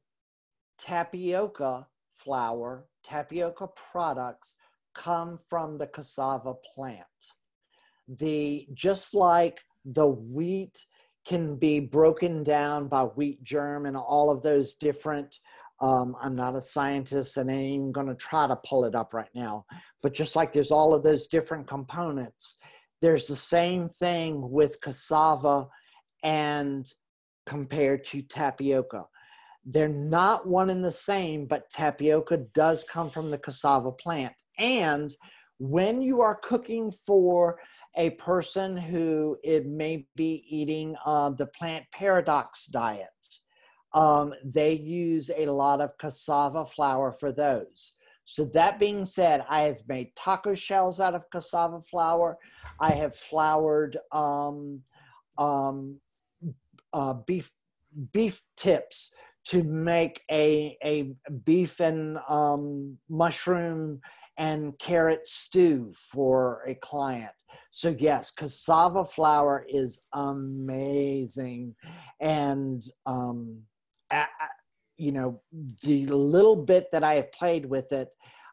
[0.78, 4.56] tapioca flour, tapioca products
[4.94, 7.06] come from the cassava plant.
[8.08, 10.86] The just like the wheat
[11.26, 15.38] can be broken down by wheat germ and all of those different
[15.82, 18.96] um, I'm not a scientist and I ain't even going to try to pull it
[18.96, 19.66] up right now.
[20.02, 22.58] But just like there's all of those different components,
[23.02, 25.68] there's the same thing with cassava
[26.24, 26.92] and
[27.46, 29.06] compared to tapioca.
[29.66, 34.34] They're not one and the same, but tapioca does come from the cassava plant.
[34.58, 35.14] And
[35.60, 37.60] when you are cooking for
[37.96, 43.08] a person who it may be eating uh, the plant paradox diet,
[43.94, 47.94] um, they use a lot of cassava flour for those.
[48.26, 52.38] So that being said, I have made taco shells out of cassava flour.
[52.80, 54.82] I have floured um,
[55.40, 56.00] um,
[56.94, 57.52] uh, beef
[58.14, 59.12] beef tips
[59.46, 61.12] to make a a
[61.44, 64.00] beef and um, mushroom
[64.38, 67.32] and carrot stew for a client.
[67.72, 71.76] So yes, cassava flour is amazing,
[72.20, 73.64] and um,
[74.98, 75.42] you know,
[75.84, 78.10] the little bit that I have played with it,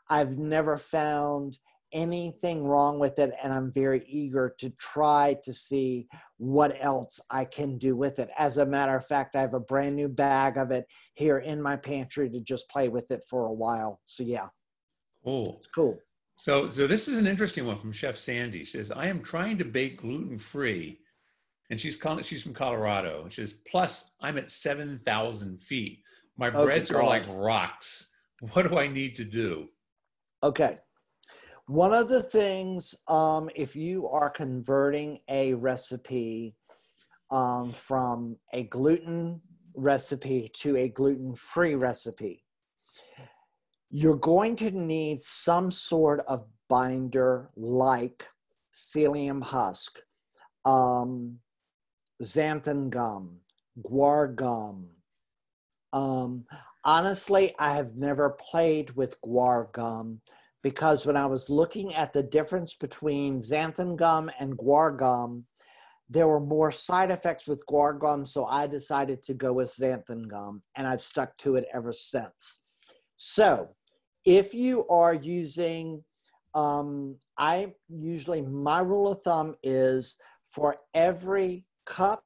[0.08, 1.58] I've never found
[1.92, 7.44] anything wrong with it and i'm very eager to try to see what else i
[7.44, 8.28] can do with it.
[8.36, 11.62] As a matter of fact i have a brand new bag of it here in
[11.62, 14.00] my pantry to just play with it for a while.
[14.04, 14.48] So yeah.
[15.24, 15.56] Cool.
[15.58, 15.98] It's cool.
[16.36, 18.64] So so this is an interesting one from chef sandy.
[18.64, 20.98] She says i am trying to bake gluten free
[21.70, 23.26] and she's she's from Colorado.
[23.28, 26.00] She says, plus I'm at seven thousand feet.
[26.36, 28.12] My oh, breads are like rocks.
[28.52, 29.68] What do I need to do?
[30.42, 30.76] Okay.
[31.68, 36.54] One of the things, um, if you are converting a recipe
[37.30, 39.40] um, from a gluten
[39.74, 42.44] recipe to a gluten free recipe,
[43.90, 48.26] you're going to need some sort of binder like
[48.72, 49.98] psyllium husk.
[50.66, 51.38] Um,
[52.22, 53.38] xanthan gum,
[53.82, 54.86] guar gum.
[55.92, 56.44] Um,
[56.84, 60.20] honestly, I have never played with guar gum
[60.62, 65.44] because when I was looking at the difference between xanthan gum and guar gum,
[66.08, 70.28] there were more side effects with guar gum, so I decided to go with xanthan
[70.28, 72.62] gum, and I've stuck to it ever since.
[73.16, 73.70] So,
[74.24, 76.04] if you are using,
[76.54, 82.24] um, I usually my rule of thumb is for every cup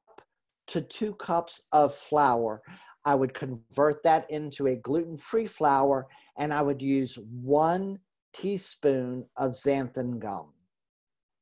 [0.67, 2.61] to two cups of flour.
[3.05, 6.07] I would convert that into a gluten free flour
[6.37, 7.99] and I would use one
[8.33, 10.53] teaspoon of xanthan gum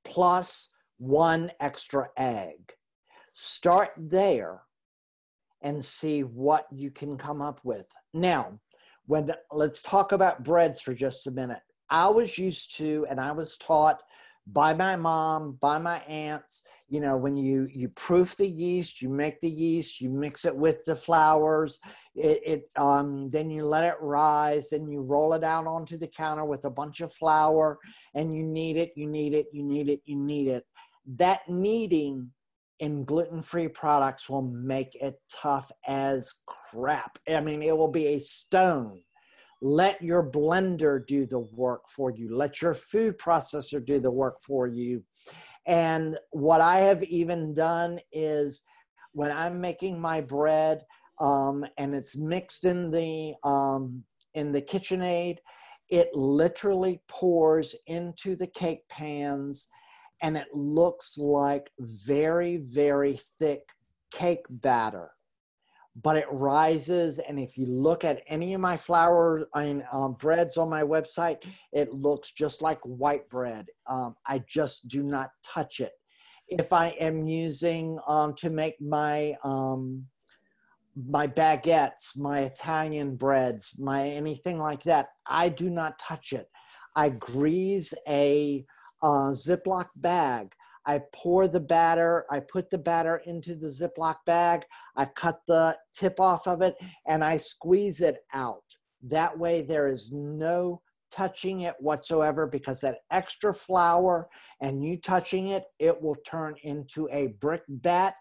[0.05, 2.73] plus one extra egg.
[3.33, 4.61] Start there
[5.61, 7.85] and see what you can come up with.
[8.13, 8.59] Now,
[9.05, 11.61] when let's talk about breads for just a minute.
[11.89, 14.03] I was used to and I was taught
[14.45, 19.09] by my mom, by my aunts, you know when you you proof the yeast you
[19.09, 21.79] make the yeast you mix it with the flours
[22.15, 26.07] it, it um, then you let it rise then you roll it out onto the
[26.07, 27.77] counter with a bunch of flour
[28.15, 30.65] and you knead it you knead it you knead it you knead it.
[31.15, 32.31] That kneading
[32.79, 37.19] in gluten-free products will make it tough as crap.
[37.27, 39.01] I mean it will be a stone.
[39.61, 42.35] Let your blender do the work for you.
[42.35, 45.03] Let your food processor do the work for you
[45.69, 48.63] and what I have even done is
[49.11, 50.81] when I'm making my bread
[51.21, 54.03] um, and it's mixed in the um,
[54.33, 55.37] in the KitchenAid,
[55.89, 59.67] it literally pours into the cake pans
[60.23, 63.61] and it looks like very, very thick
[64.11, 65.11] cake batter
[65.95, 67.19] but it rises.
[67.19, 71.43] And if you look at any of my flour and um, breads on my website,
[71.71, 73.67] it looks just like white bread.
[73.87, 75.93] Um, I just do not touch it.
[76.47, 80.05] If I am using um, to make my um,
[81.07, 86.49] my baguettes, my Italian breads, my anything like that, I do not touch it.
[86.95, 88.65] I grease a
[89.01, 90.53] uh, Ziploc bag
[90.89, 94.65] I pour the batter, I put the batter into the Ziploc bag,
[94.95, 96.73] I cut the tip off of it,
[97.05, 98.63] and I squeeze it out.
[99.03, 100.81] That way, there is no
[101.11, 104.29] touching it whatsoever because that extra flour
[104.61, 108.15] and you touching it, it will turn into a brick bat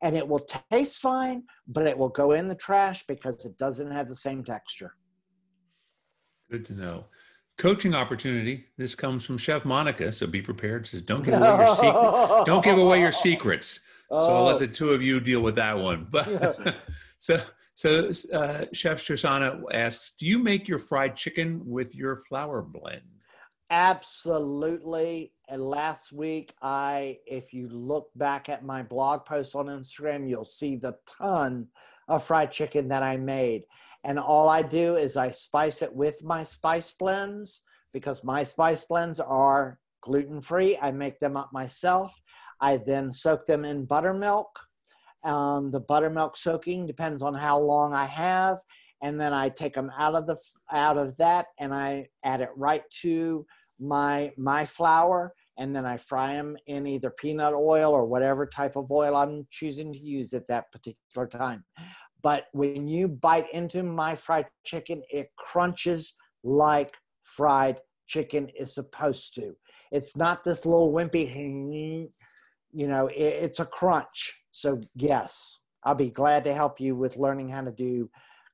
[0.00, 3.90] and it will taste fine, but it will go in the trash because it doesn't
[3.90, 4.94] have the same texture.
[6.50, 7.04] Good to know.
[7.56, 8.64] Coaching opportunity.
[8.76, 10.86] This comes from Chef Monica, so be prepared.
[10.86, 12.46] Says, "Don't give away your secret.
[12.46, 13.80] Don't give away your secrets."
[14.10, 14.58] So I'll let oh.
[14.58, 16.06] the two of you deal with that one.
[16.10, 16.76] But
[17.18, 17.40] so
[17.74, 23.02] so uh, Chef Shoshana asks, "Do you make your fried chicken with your flour blend?"
[23.70, 25.32] Absolutely.
[25.48, 30.44] And last week, I, if you look back at my blog post on Instagram, you'll
[30.44, 31.68] see the ton
[32.08, 33.64] of fried chicken that I made.
[34.04, 38.84] And all I do is I spice it with my spice blends because my spice
[38.84, 40.78] blends are gluten free.
[40.80, 42.12] I make them up myself.
[42.60, 44.48] I then soak them in buttermilk.
[45.24, 48.58] Um, the buttermilk soaking depends on how long I have,
[49.02, 50.36] and then I take them out of the
[50.70, 53.46] out of that and I add it right to
[53.80, 58.76] my my flour, and then I fry them in either peanut oil or whatever type
[58.76, 61.64] of oil I'm choosing to use at that particular time.
[62.24, 69.34] But when you bite into my fried chicken, it crunches like fried chicken is supposed
[69.34, 69.54] to.
[69.92, 71.28] It's not this little wimpy,
[72.72, 74.34] you know, it's a crunch.
[74.52, 78.08] So, yes, I'll be glad to help you with learning how to do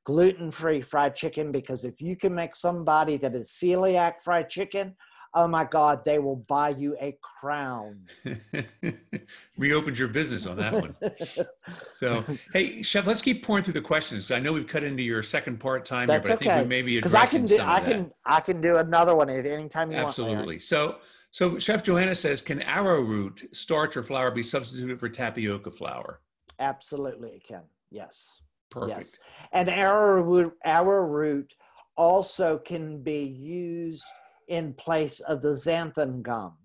[0.05, 4.97] gluten free fried chicken because if you can make somebody that is celiac fried chicken
[5.35, 8.01] oh my God, they will buy you a crown.
[9.59, 10.97] Reopened your business on that one.
[11.93, 14.31] so, hey, Chef, let's keep pouring through the questions.
[14.31, 16.53] I know we've cut into your second part time That's here, but okay.
[16.53, 19.31] I think we maybe because I can do, I can, I can do another one
[19.31, 20.37] at any time you Absolutely.
[20.37, 20.47] want.
[20.47, 20.59] Absolutely.
[20.59, 20.97] So,
[21.31, 26.21] so Chef Joanna says, can arrowroot starch or flour be substituted for tapioca flour?
[26.59, 27.63] Absolutely, it can.
[27.91, 28.43] Yes.
[28.71, 28.99] Perfect.
[28.99, 29.17] Yes.
[29.53, 31.55] And arrowroot, arrowroot
[31.97, 34.05] also can be used
[34.51, 36.57] in place of the xanthan gum.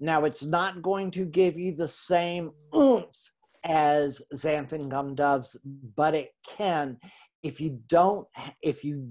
[0.00, 3.16] Now, it's not going to give you the same oomph
[3.64, 5.56] as xanthan gum does,
[5.96, 6.98] but it can
[7.44, 8.26] if you don't,
[8.62, 9.06] if you,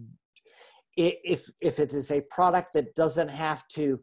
[0.97, 3.99] if if it is a product that doesn't have to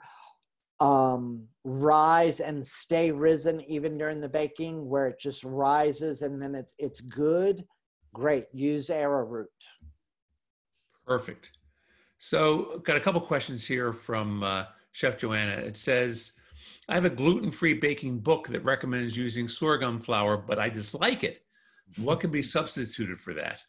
[0.79, 6.55] um, rise and stay risen even during the baking, where it just rises and then
[6.55, 7.65] it's it's good.
[8.15, 9.49] Great, use arrowroot.
[11.07, 11.51] Perfect.
[12.23, 15.53] So, got a couple questions here from uh, Chef Joanna.
[15.53, 16.33] It says,
[16.87, 21.25] I have a gluten free baking book that recommends using sorghum flour, but I dislike
[21.25, 21.41] it.
[21.97, 23.61] What can be substituted for that?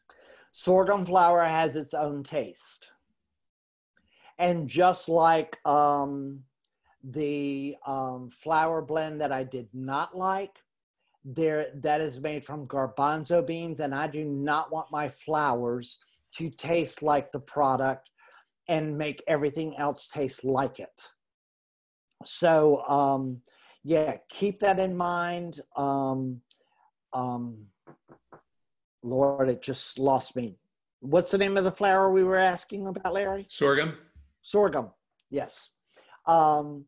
[0.52, 2.90] Sorghum flour has its own taste.
[4.38, 6.44] And just like um,
[7.06, 10.60] the um, flour blend that I did not like,
[11.24, 16.00] there that is made from garbanzo beans, and I do not want my flours
[16.34, 18.11] to taste like the product
[18.72, 21.02] and make everything else taste like it.
[22.24, 23.42] So, um,
[23.84, 25.60] yeah, keep that in mind.
[25.76, 26.40] Um,
[27.12, 27.66] um,
[29.04, 30.56] Lord, it just lost me.
[31.02, 33.46] What's the name of the flour we were asking about, Larry?
[33.50, 33.98] Sorghum.
[34.42, 34.92] Sorghum,
[35.30, 35.72] yes.
[36.26, 36.86] Um,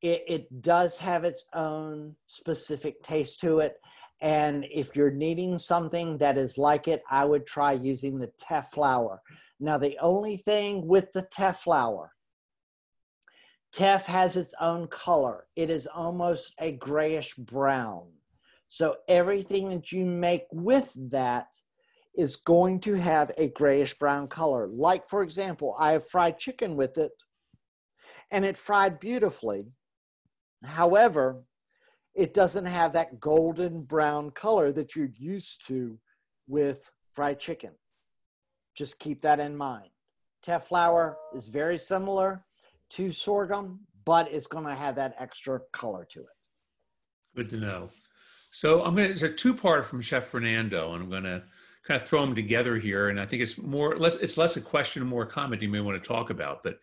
[0.00, 3.74] it, it does have its own specific taste to it.
[4.22, 8.72] And if you're needing something that is like it, I would try using the teff
[8.72, 9.20] flour.
[9.60, 12.12] Now, the only thing with the teff flour,
[13.72, 15.46] teff has its own color.
[15.56, 18.12] It is almost a grayish brown.
[18.68, 21.48] So everything that you make with that
[22.14, 24.68] is going to have a grayish brown color.
[24.68, 27.12] Like, for example, I have fried chicken with it
[28.30, 29.72] and it fried beautifully.
[30.64, 31.44] However,
[32.14, 35.98] it doesn't have that golden brown color that you're used to
[36.46, 37.72] with fried chicken.
[38.78, 39.90] Just keep that in mind.
[40.40, 42.44] Teff flour is very similar
[42.90, 46.26] to sorghum, but it's going to have that extra color to it.
[47.34, 47.88] Good to know.
[48.52, 51.42] So I'm going to, it's a two part from Chef Fernando, and I'm going to
[51.88, 53.08] kind of throw them together here.
[53.08, 55.80] And I think it's more, less, it's less a question, more a comment you may
[55.80, 56.62] want to talk about.
[56.62, 56.78] But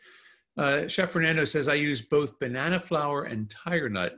[0.58, 4.16] uh, Chef Fernando says, I use both banana flour and tiger nut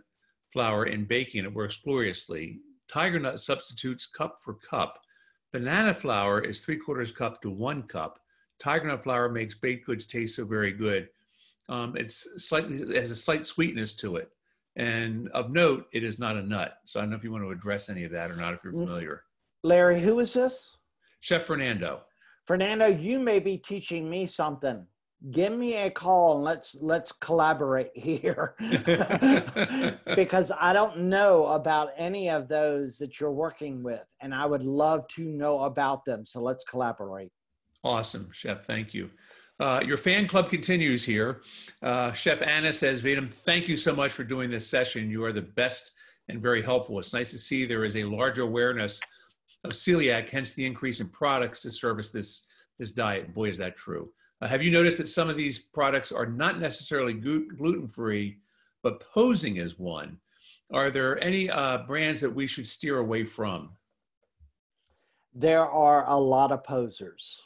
[0.52, 1.42] flour in baking.
[1.42, 2.58] And it works gloriously.
[2.88, 4.98] Tiger nut substitutes cup for cup.
[5.54, 8.20] Banana flour is three quarters cup to one cup.
[8.60, 11.10] Tiger nut flour makes baked goods taste so very good.
[11.70, 14.30] Um, it's slightly it has a slight sweetness to it,
[14.76, 16.78] and of note, it is not a nut.
[16.86, 18.54] So I don't know if you want to address any of that or not.
[18.54, 18.86] If you're mm.
[18.86, 19.24] familiar,
[19.64, 20.78] Larry, who is this?
[21.20, 22.02] Chef Fernando.
[22.46, 24.86] Fernando, you may be teaching me something
[25.32, 28.56] give me a call and let's let's collaborate here
[30.16, 34.62] because i don't know about any of those that you're working with and i would
[34.62, 37.32] love to know about them so let's collaborate
[37.84, 39.10] awesome chef thank you
[39.60, 41.42] Uh, your fan club continues here.
[41.82, 45.10] Uh, Chef Anna says, Vedam, thank you so much for doing this session.
[45.10, 45.94] You are the best
[46.30, 47.00] and very helpful.
[47.00, 49.02] It's nice to see there is a larger awareness
[49.64, 52.46] of celiac, hence the increase in products to service this,
[52.78, 53.34] this diet.
[53.34, 54.12] Boy, is that true.
[54.42, 58.38] Uh, have you noticed that some of these products are not necessarily gluten free,
[58.84, 60.18] but posing as one?
[60.72, 63.72] Are there any uh, brands that we should steer away from?
[65.34, 67.42] There are a lot of posers.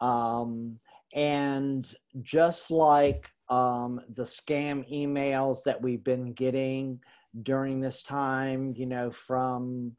[0.00, 0.78] Um,
[1.14, 7.00] and just like um, the scam emails that we've been getting
[7.42, 9.92] during this time, you know, from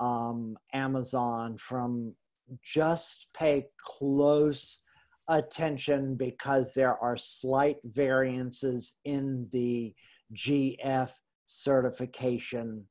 [0.00, 2.14] um, Amazon, from
[2.62, 4.83] just pay close
[5.28, 9.94] attention because there are slight variances in the
[10.34, 11.10] GF
[11.46, 12.86] certification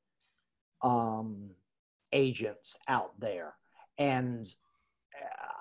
[0.82, 1.50] um,
[2.12, 3.54] agents out there.
[3.98, 4.46] And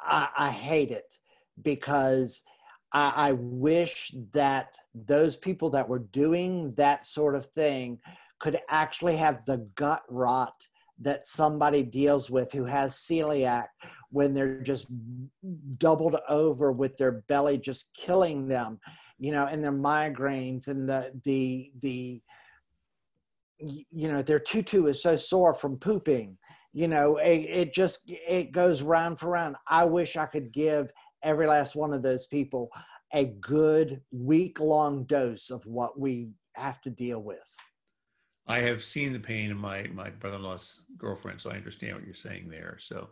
[0.04, 1.14] I, I hate it
[1.62, 2.42] because
[2.92, 8.00] I, I wish that those people that were doing that sort of thing
[8.40, 10.68] could actually have the gut rot
[11.04, 13.68] that somebody deals with who has celiac
[14.10, 14.88] when they're just
[15.78, 18.80] doubled over with their belly just killing them
[19.18, 22.22] you know and their migraines and the the the
[23.60, 26.38] you know their tutu is so sore from pooping
[26.74, 30.92] you know it, it just it goes round for round i wish i could give
[31.24, 32.70] every last one of those people
[33.14, 37.38] a good week long dose of what we have to deal with.
[38.48, 41.96] I have seen the pain of my, my brother in law's girlfriend, so I understand
[41.96, 42.78] what you're saying there.
[42.80, 43.10] So,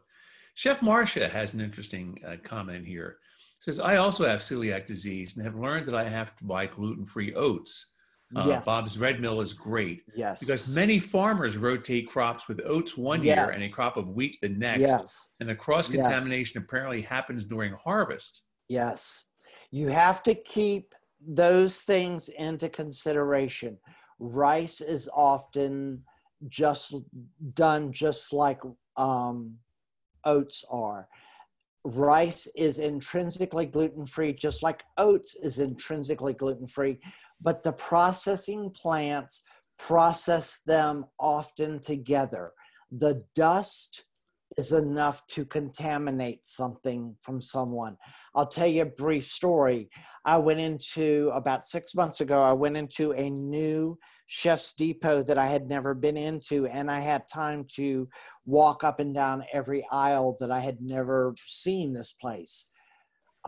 [0.56, 3.18] Chef Marcia has an interesting uh, comment here.
[3.62, 7.06] says, I also have celiac disease and have learned that I have to buy gluten
[7.06, 7.94] free oats.
[8.36, 8.66] Uh, yes.
[8.66, 10.04] Bob's Red Mill is great.
[10.16, 10.40] Yes.
[10.40, 13.36] Because many farmers rotate crops with oats one yes.
[13.36, 14.82] year and a crop of wheat the next.
[14.82, 15.30] Yes.
[15.40, 16.64] And the cross contamination yes.
[16.66, 18.44] apparently happens during harvest.
[18.70, 19.26] Yes.
[19.70, 23.78] You have to keep those things into consideration.
[24.22, 26.04] Rice is often
[26.48, 26.96] just
[27.54, 28.62] done just like
[28.96, 29.56] um,
[30.24, 31.08] oats are.
[31.84, 37.00] Rice is intrinsically gluten free, just like oats is intrinsically gluten free
[37.42, 39.42] but the processing plants
[39.78, 42.52] process them often together.
[42.92, 44.06] The dust
[44.58, 47.98] is enough to contaminate something from someone.
[48.36, 49.90] I'll tell you a brief story.
[50.24, 53.98] I went into about six months ago, I went into a new
[54.28, 58.08] Chef's Depot that I had never been into, and I had time to
[58.46, 62.70] walk up and down every aisle that I had never seen this place.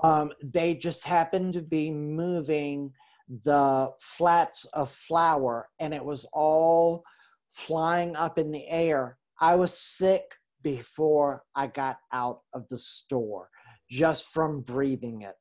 [0.01, 2.91] Um, they just happened to be moving
[3.30, 7.03] the flats of flour and it was all
[7.51, 9.17] flying up in the air.
[9.39, 10.24] I was sick
[10.61, 13.49] before I got out of the store
[13.89, 15.36] just from breathing it.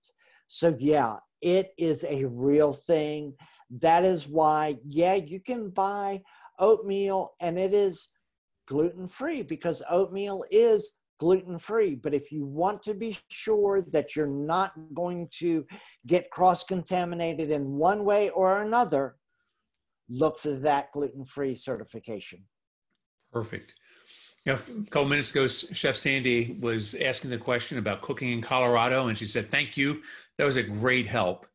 [0.54, 3.32] So, yeah, it is a real thing.
[3.70, 6.20] That is why, yeah, you can buy
[6.58, 8.10] oatmeal and it is
[8.68, 11.94] gluten free because oatmeal is gluten free.
[11.94, 15.64] But if you want to be sure that you're not going to
[16.06, 19.16] get cross contaminated in one way or another,
[20.10, 22.44] look for that gluten free certification.
[23.32, 23.72] Perfect.
[24.44, 28.40] You know, a couple minutes ago, Chef Sandy was asking the question about cooking in
[28.40, 30.02] Colorado, and she said, Thank you.
[30.36, 31.46] That was a great help.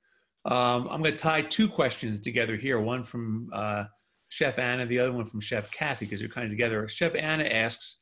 [0.46, 3.86] Um, I'm going to tie two questions together here one from uh,
[4.30, 6.88] Chef Anna, the other one from Chef Kathy, because they're kind of together.
[6.88, 7.98] Chef Anna asks,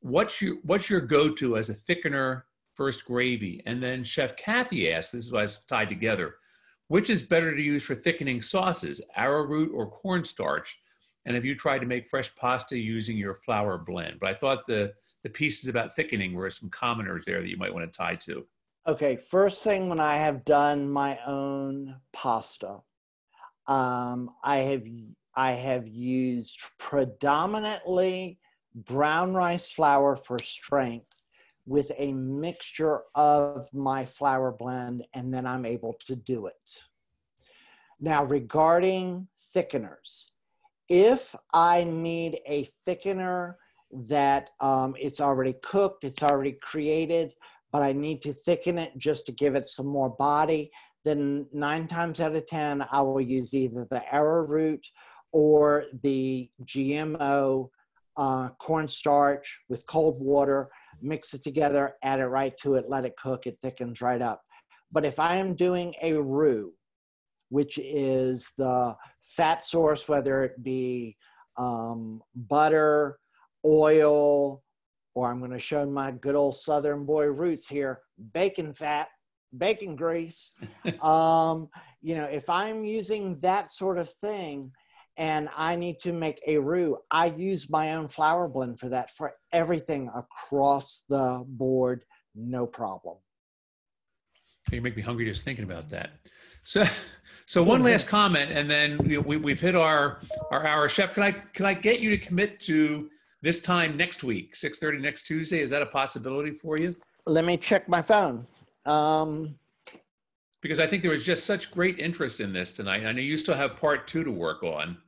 [0.00, 2.42] what's your what's your go-to as a thickener
[2.74, 3.62] first gravy?
[3.64, 6.34] And then Chef Kathy asks, this is why it's tied together,
[6.88, 10.76] which is better to use for thickening sauces, arrowroot or cornstarch?
[11.28, 14.18] And have you tried to make fresh pasta using your flour blend?
[14.18, 17.72] But I thought the the pieces about thickening were some commoners there that you might
[17.72, 18.46] want to tie to.
[18.86, 22.78] Okay, first thing when I have done my own pasta,
[23.66, 24.84] um, I have
[25.34, 28.38] I have used predominantly
[28.74, 31.24] brown rice flour for strength
[31.66, 36.78] with a mixture of my flour blend, and then I'm able to do it.
[38.00, 40.28] Now, regarding thickeners,
[40.88, 43.54] if I need a thickener
[43.92, 47.34] that um, it's already cooked, it's already created,
[47.72, 50.70] but I need to thicken it just to give it some more body,
[51.04, 54.86] then nine times out of 10, I will use either the arrowroot
[55.32, 57.68] or the GMO
[58.16, 60.68] uh, cornstarch with cold water,
[61.00, 64.42] mix it together, add it right to it, let it cook, it thickens right up.
[64.90, 66.72] But if I am doing a roux,
[67.50, 68.96] which is the
[69.28, 71.16] fat source, whether it be
[71.56, 73.18] um, butter,
[73.64, 74.62] oil,
[75.14, 78.00] or I'm going to show my good old Southern boy roots here,
[78.32, 79.08] bacon fat,
[79.56, 80.52] bacon grease.
[81.02, 81.68] um,
[82.00, 84.72] you know, if I'm using that sort of thing
[85.16, 89.10] and I need to make a roux, I use my own flour blend for that
[89.10, 92.04] for everything across the board,
[92.34, 93.16] no problem.
[94.70, 96.10] You make me hungry just thinking about that.
[96.68, 96.84] So,
[97.46, 100.86] so one last comment, and then you know, we, we've hit our our hour.
[100.88, 103.08] Chef, can I can I get you to commit to
[103.40, 105.62] this time next week, six thirty next Tuesday?
[105.62, 106.92] Is that a possibility for you?
[107.26, 108.46] Let me check my phone.
[108.84, 109.54] Um,
[110.60, 113.06] because I think there was just such great interest in this tonight.
[113.06, 114.98] I know you still have part two to work on,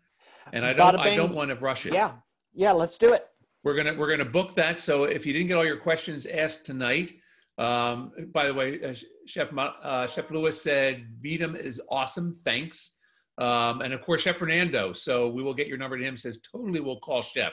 [0.54, 1.92] and I don't I don't want to rush it.
[1.92, 2.12] Yeah,
[2.54, 3.26] yeah, let's do it.
[3.64, 4.80] We're gonna we're gonna book that.
[4.80, 7.12] So if you didn't get all your questions asked tonight,
[7.59, 8.94] um, by the way, uh,
[9.26, 12.38] Chef uh, Chef Lewis said Vedam is awesome.
[12.44, 12.96] Thanks.
[13.38, 14.92] Um, and of course, Chef Fernando.
[14.92, 16.16] So we will get your number to him.
[16.16, 17.53] Says totally, we'll call Chef.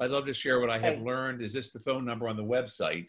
[0.00, 1.04] I'd love to share what I have hey.
[1.04, 1.42] learned.
[1.42, 3.06] Is this the phone number on the website?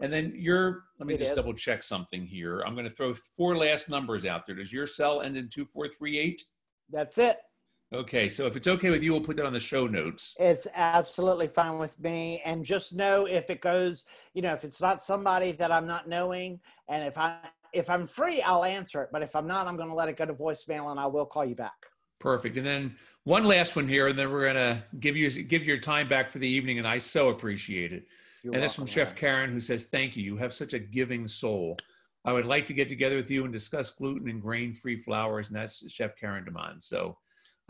[0.00, 1.36] And then your, let me it just is.
[1.36, 2.62] double check something here.
[2.66, 4.56] I'm going to throw four last numbers out there.
[4.56, 6.42] Does your cell end in 2438?
[6.90, 7.38] That's it.
[7.94, 10.34] Okay, so if it's okay with you, we'll put that on the show notes.
[10.38, 12.40] It's absolutely fine with me.
[12.44, 16.08] And just know if it goes, you know, if it's not somebody that I'm not
[16.08, 17.36] knowing, and if I
[17.72, 19.10] if I'm free, I'll answer it.
[19.12, 21.26] But if I'm not, I'm going to let it go to voicemail, and I will
[21.26, 21.72] call you back.
[22.18, 22.56] Perfect.
[22.56, 25.78] And then one last one here, and then we're going to give you give your
[25.78, 28.06] time back for the evening, and I so appreciate it.
[28.42, 30.22] You're and that's from Chef Karen, who says, "Thank you.
[30.22, 31.76] You have such a giving soul."
[32.24, 35.56] I would like to get together with you and discuss gluten and grain-free flours, and
[35.56, 36.84] that's Chef Karen Demond.
[36.84, 37.18] So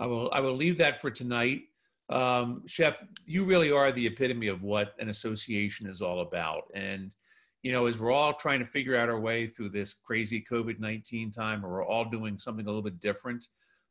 [0.03, 1.63] I will I will leave that for tonight.
[2.11, 6.65] Um, Chef, you really are the epitome of what an association is all about.
[6.75, 7.15] And
[7.63, 10.81] you know, as we're all trying to figure out our way through this crazy COVID
[10.81, 13.47] nineteen time, or we're all doing something a little bit different.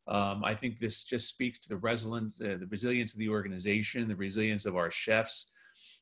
[0.07, 4.09] Um, I think this just speaks to the resilience, uh, the resilience of the organization,
[4.09, 5.47] the resilience of our chefs,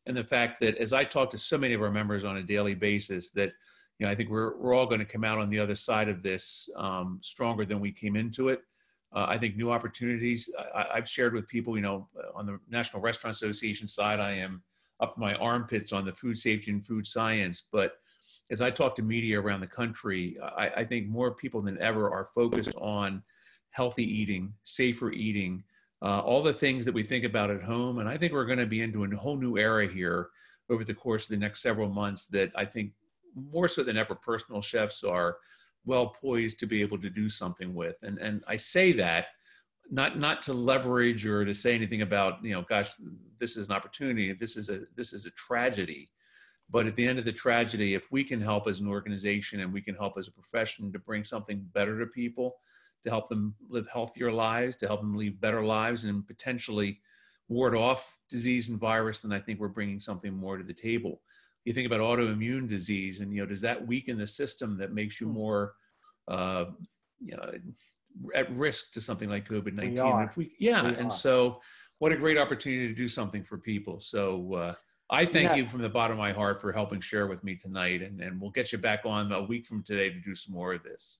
[0.07, 2.43] and the fact that as I talk to so many of our members on a
[2.43, 3.51] daily basis, that
[3.99, 6.09] you know, I think we're we're all going to come out on the other side
[6.09, 8.61] of this um, stronger than we came into it.
[9.13, 10.49] Uh, I think new opportunities.
[10.75, 14.61] I, have shared with people, you know, on the National Restaurant Association side, I am
[14.99, 17.63] up my armpits on the food safety and food science.
[17.71, 17.93] But
[18.51, 22.11] as I talk to media around the country, I, I think more people than ever
[22.11, 23.23] are focused on
[23.71, 25.63] healthy eating, safer eating,
[26.01, 27.99] uh, all the things that we think about at home.
[27.99, 30.29] And I think we're going to be into a whole new era here
[30.69, 32.91] over the course of the next several months that I think
[33.35, 35.37] more so than ever personal chefs are
[35.89, 37.97] well poised to be able to do something with.
[38.03, 39.27] And and I say that
[39.91, 42.91] not not to leverage or to say anything about you know gosh
[43.39, 46.09] this is an opportunity this is a this is a tragedy
[46.69, 49.73] but at the end of the tragedy if we can help as an organization and
[49.73, 52.57] we can help as a profession to bring something better to people
[53.03, 56.99] to help them live healthier lives to help them live better lives and potentially
[57.47, 61.21] ward off disease and virus then i think we're bringing something more to the table
[61.69, 65.21] you think about autoimmune disease and you know does that weaken the system that makes
[65.21, 65.33] you hmm.
[65.33, 65.73] more
[66.27, 66.65] uh,
[67.23, 67.51] you know
[68.35, 71.11] at risk to something like covid-19 we, yeah we and are.
[71.11, 71.61] so
[71.99, 74.73] what a great opportunity to do something for people so uh,
[75.11, 75.55] i thank yeah.
[75.57, 78.41] you from the bottom of my heart for helping share with me tonight and, and
[78.41, 81.19] we'll get you back on a week from today to do some more of this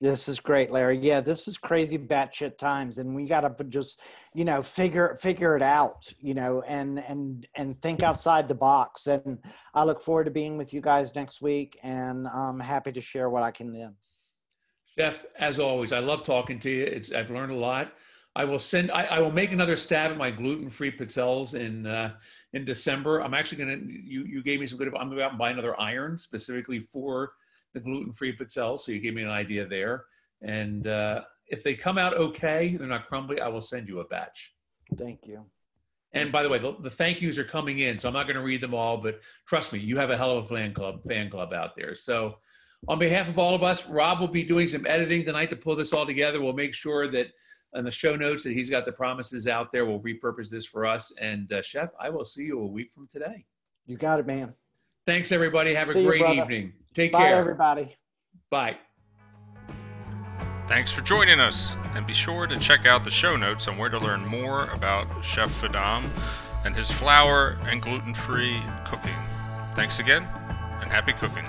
[0.00, 0.96] this is great, Larry.
[0.96, 4.00] Yeah, this is crazy batshit times, and we got to just,
[4.32, 9.08] you know, figure figure it out, you know, and and and think outside the box.
[9.08, 9.38] And
[9.74, 13.28] I look forward to being with you guys next week, and I'm happy to share
[13.28, 13.94] what I can then.
[14.96, 16.84] Chef, as always, I love talking to you.
[16.84, 17.92] It's I've learned a lot.
[18.36, 18.92] I will send.
[18.92, 22.14] I, I will make another stab at my gluten-free pizzelles in uh,
[22.52, 23.20] in December.
[23.20, 23.78] I'm actually gonna.
[23.84, 24.86] You you gave me some good.
[24.88, 27.32] I'm gonna go out and buy another iron specifically for
[27.78, 28.78] the gluten-free pizzelle.
[28.78, 30.04] So you gave me an idea there.
[30.42, 34.04] And uh, if they come out okay, they're not crumbly, I will send you a
[34.04, 34.54] batch.
[34.96, 35.44] Thank you.
[36.12, 38.36] And by the way, the, the thank yous are coming in, so I'm not going
[38.36, 41.02] to read them all, but trust me, you have a hell of a fan club,
[41.06, 41.94] fan club out there.
[41.94, 42.36] So,
[42.86, 45.74] on behalf of all of us, Rob will be doing some editing tonight to pull
[45.74, 46.40] this all together.
[46.40, 47.26] We'll make sure that
[47.74, 49.84] in the show notes that he's got the promises out there.
[49.84, 51.12] We'll repurpose this for us.
[51.20, 53.44] And uh, Chef, I will see you a week from today.
[53.86, 54.54] You got it, man.
[55.08, 55.72] Thanks, everybody.
[55.72, 56.74] Have a See great you, evening.
[56.92, 57.36] Take Bye, care.
[57.36, 57.96] everybody.
[58.50, 58.76] Bye.
[60.66, 63.88] Thanks for joining us, and be sure to check out the show notes on where
[63.88, 66.04] to learn more about Chef Vedam
[66.66, 69.16] and his flour and gluten free cooking.
[69.74, 70.28] Thanks again,
[70.82, 71.46] and happy cooking.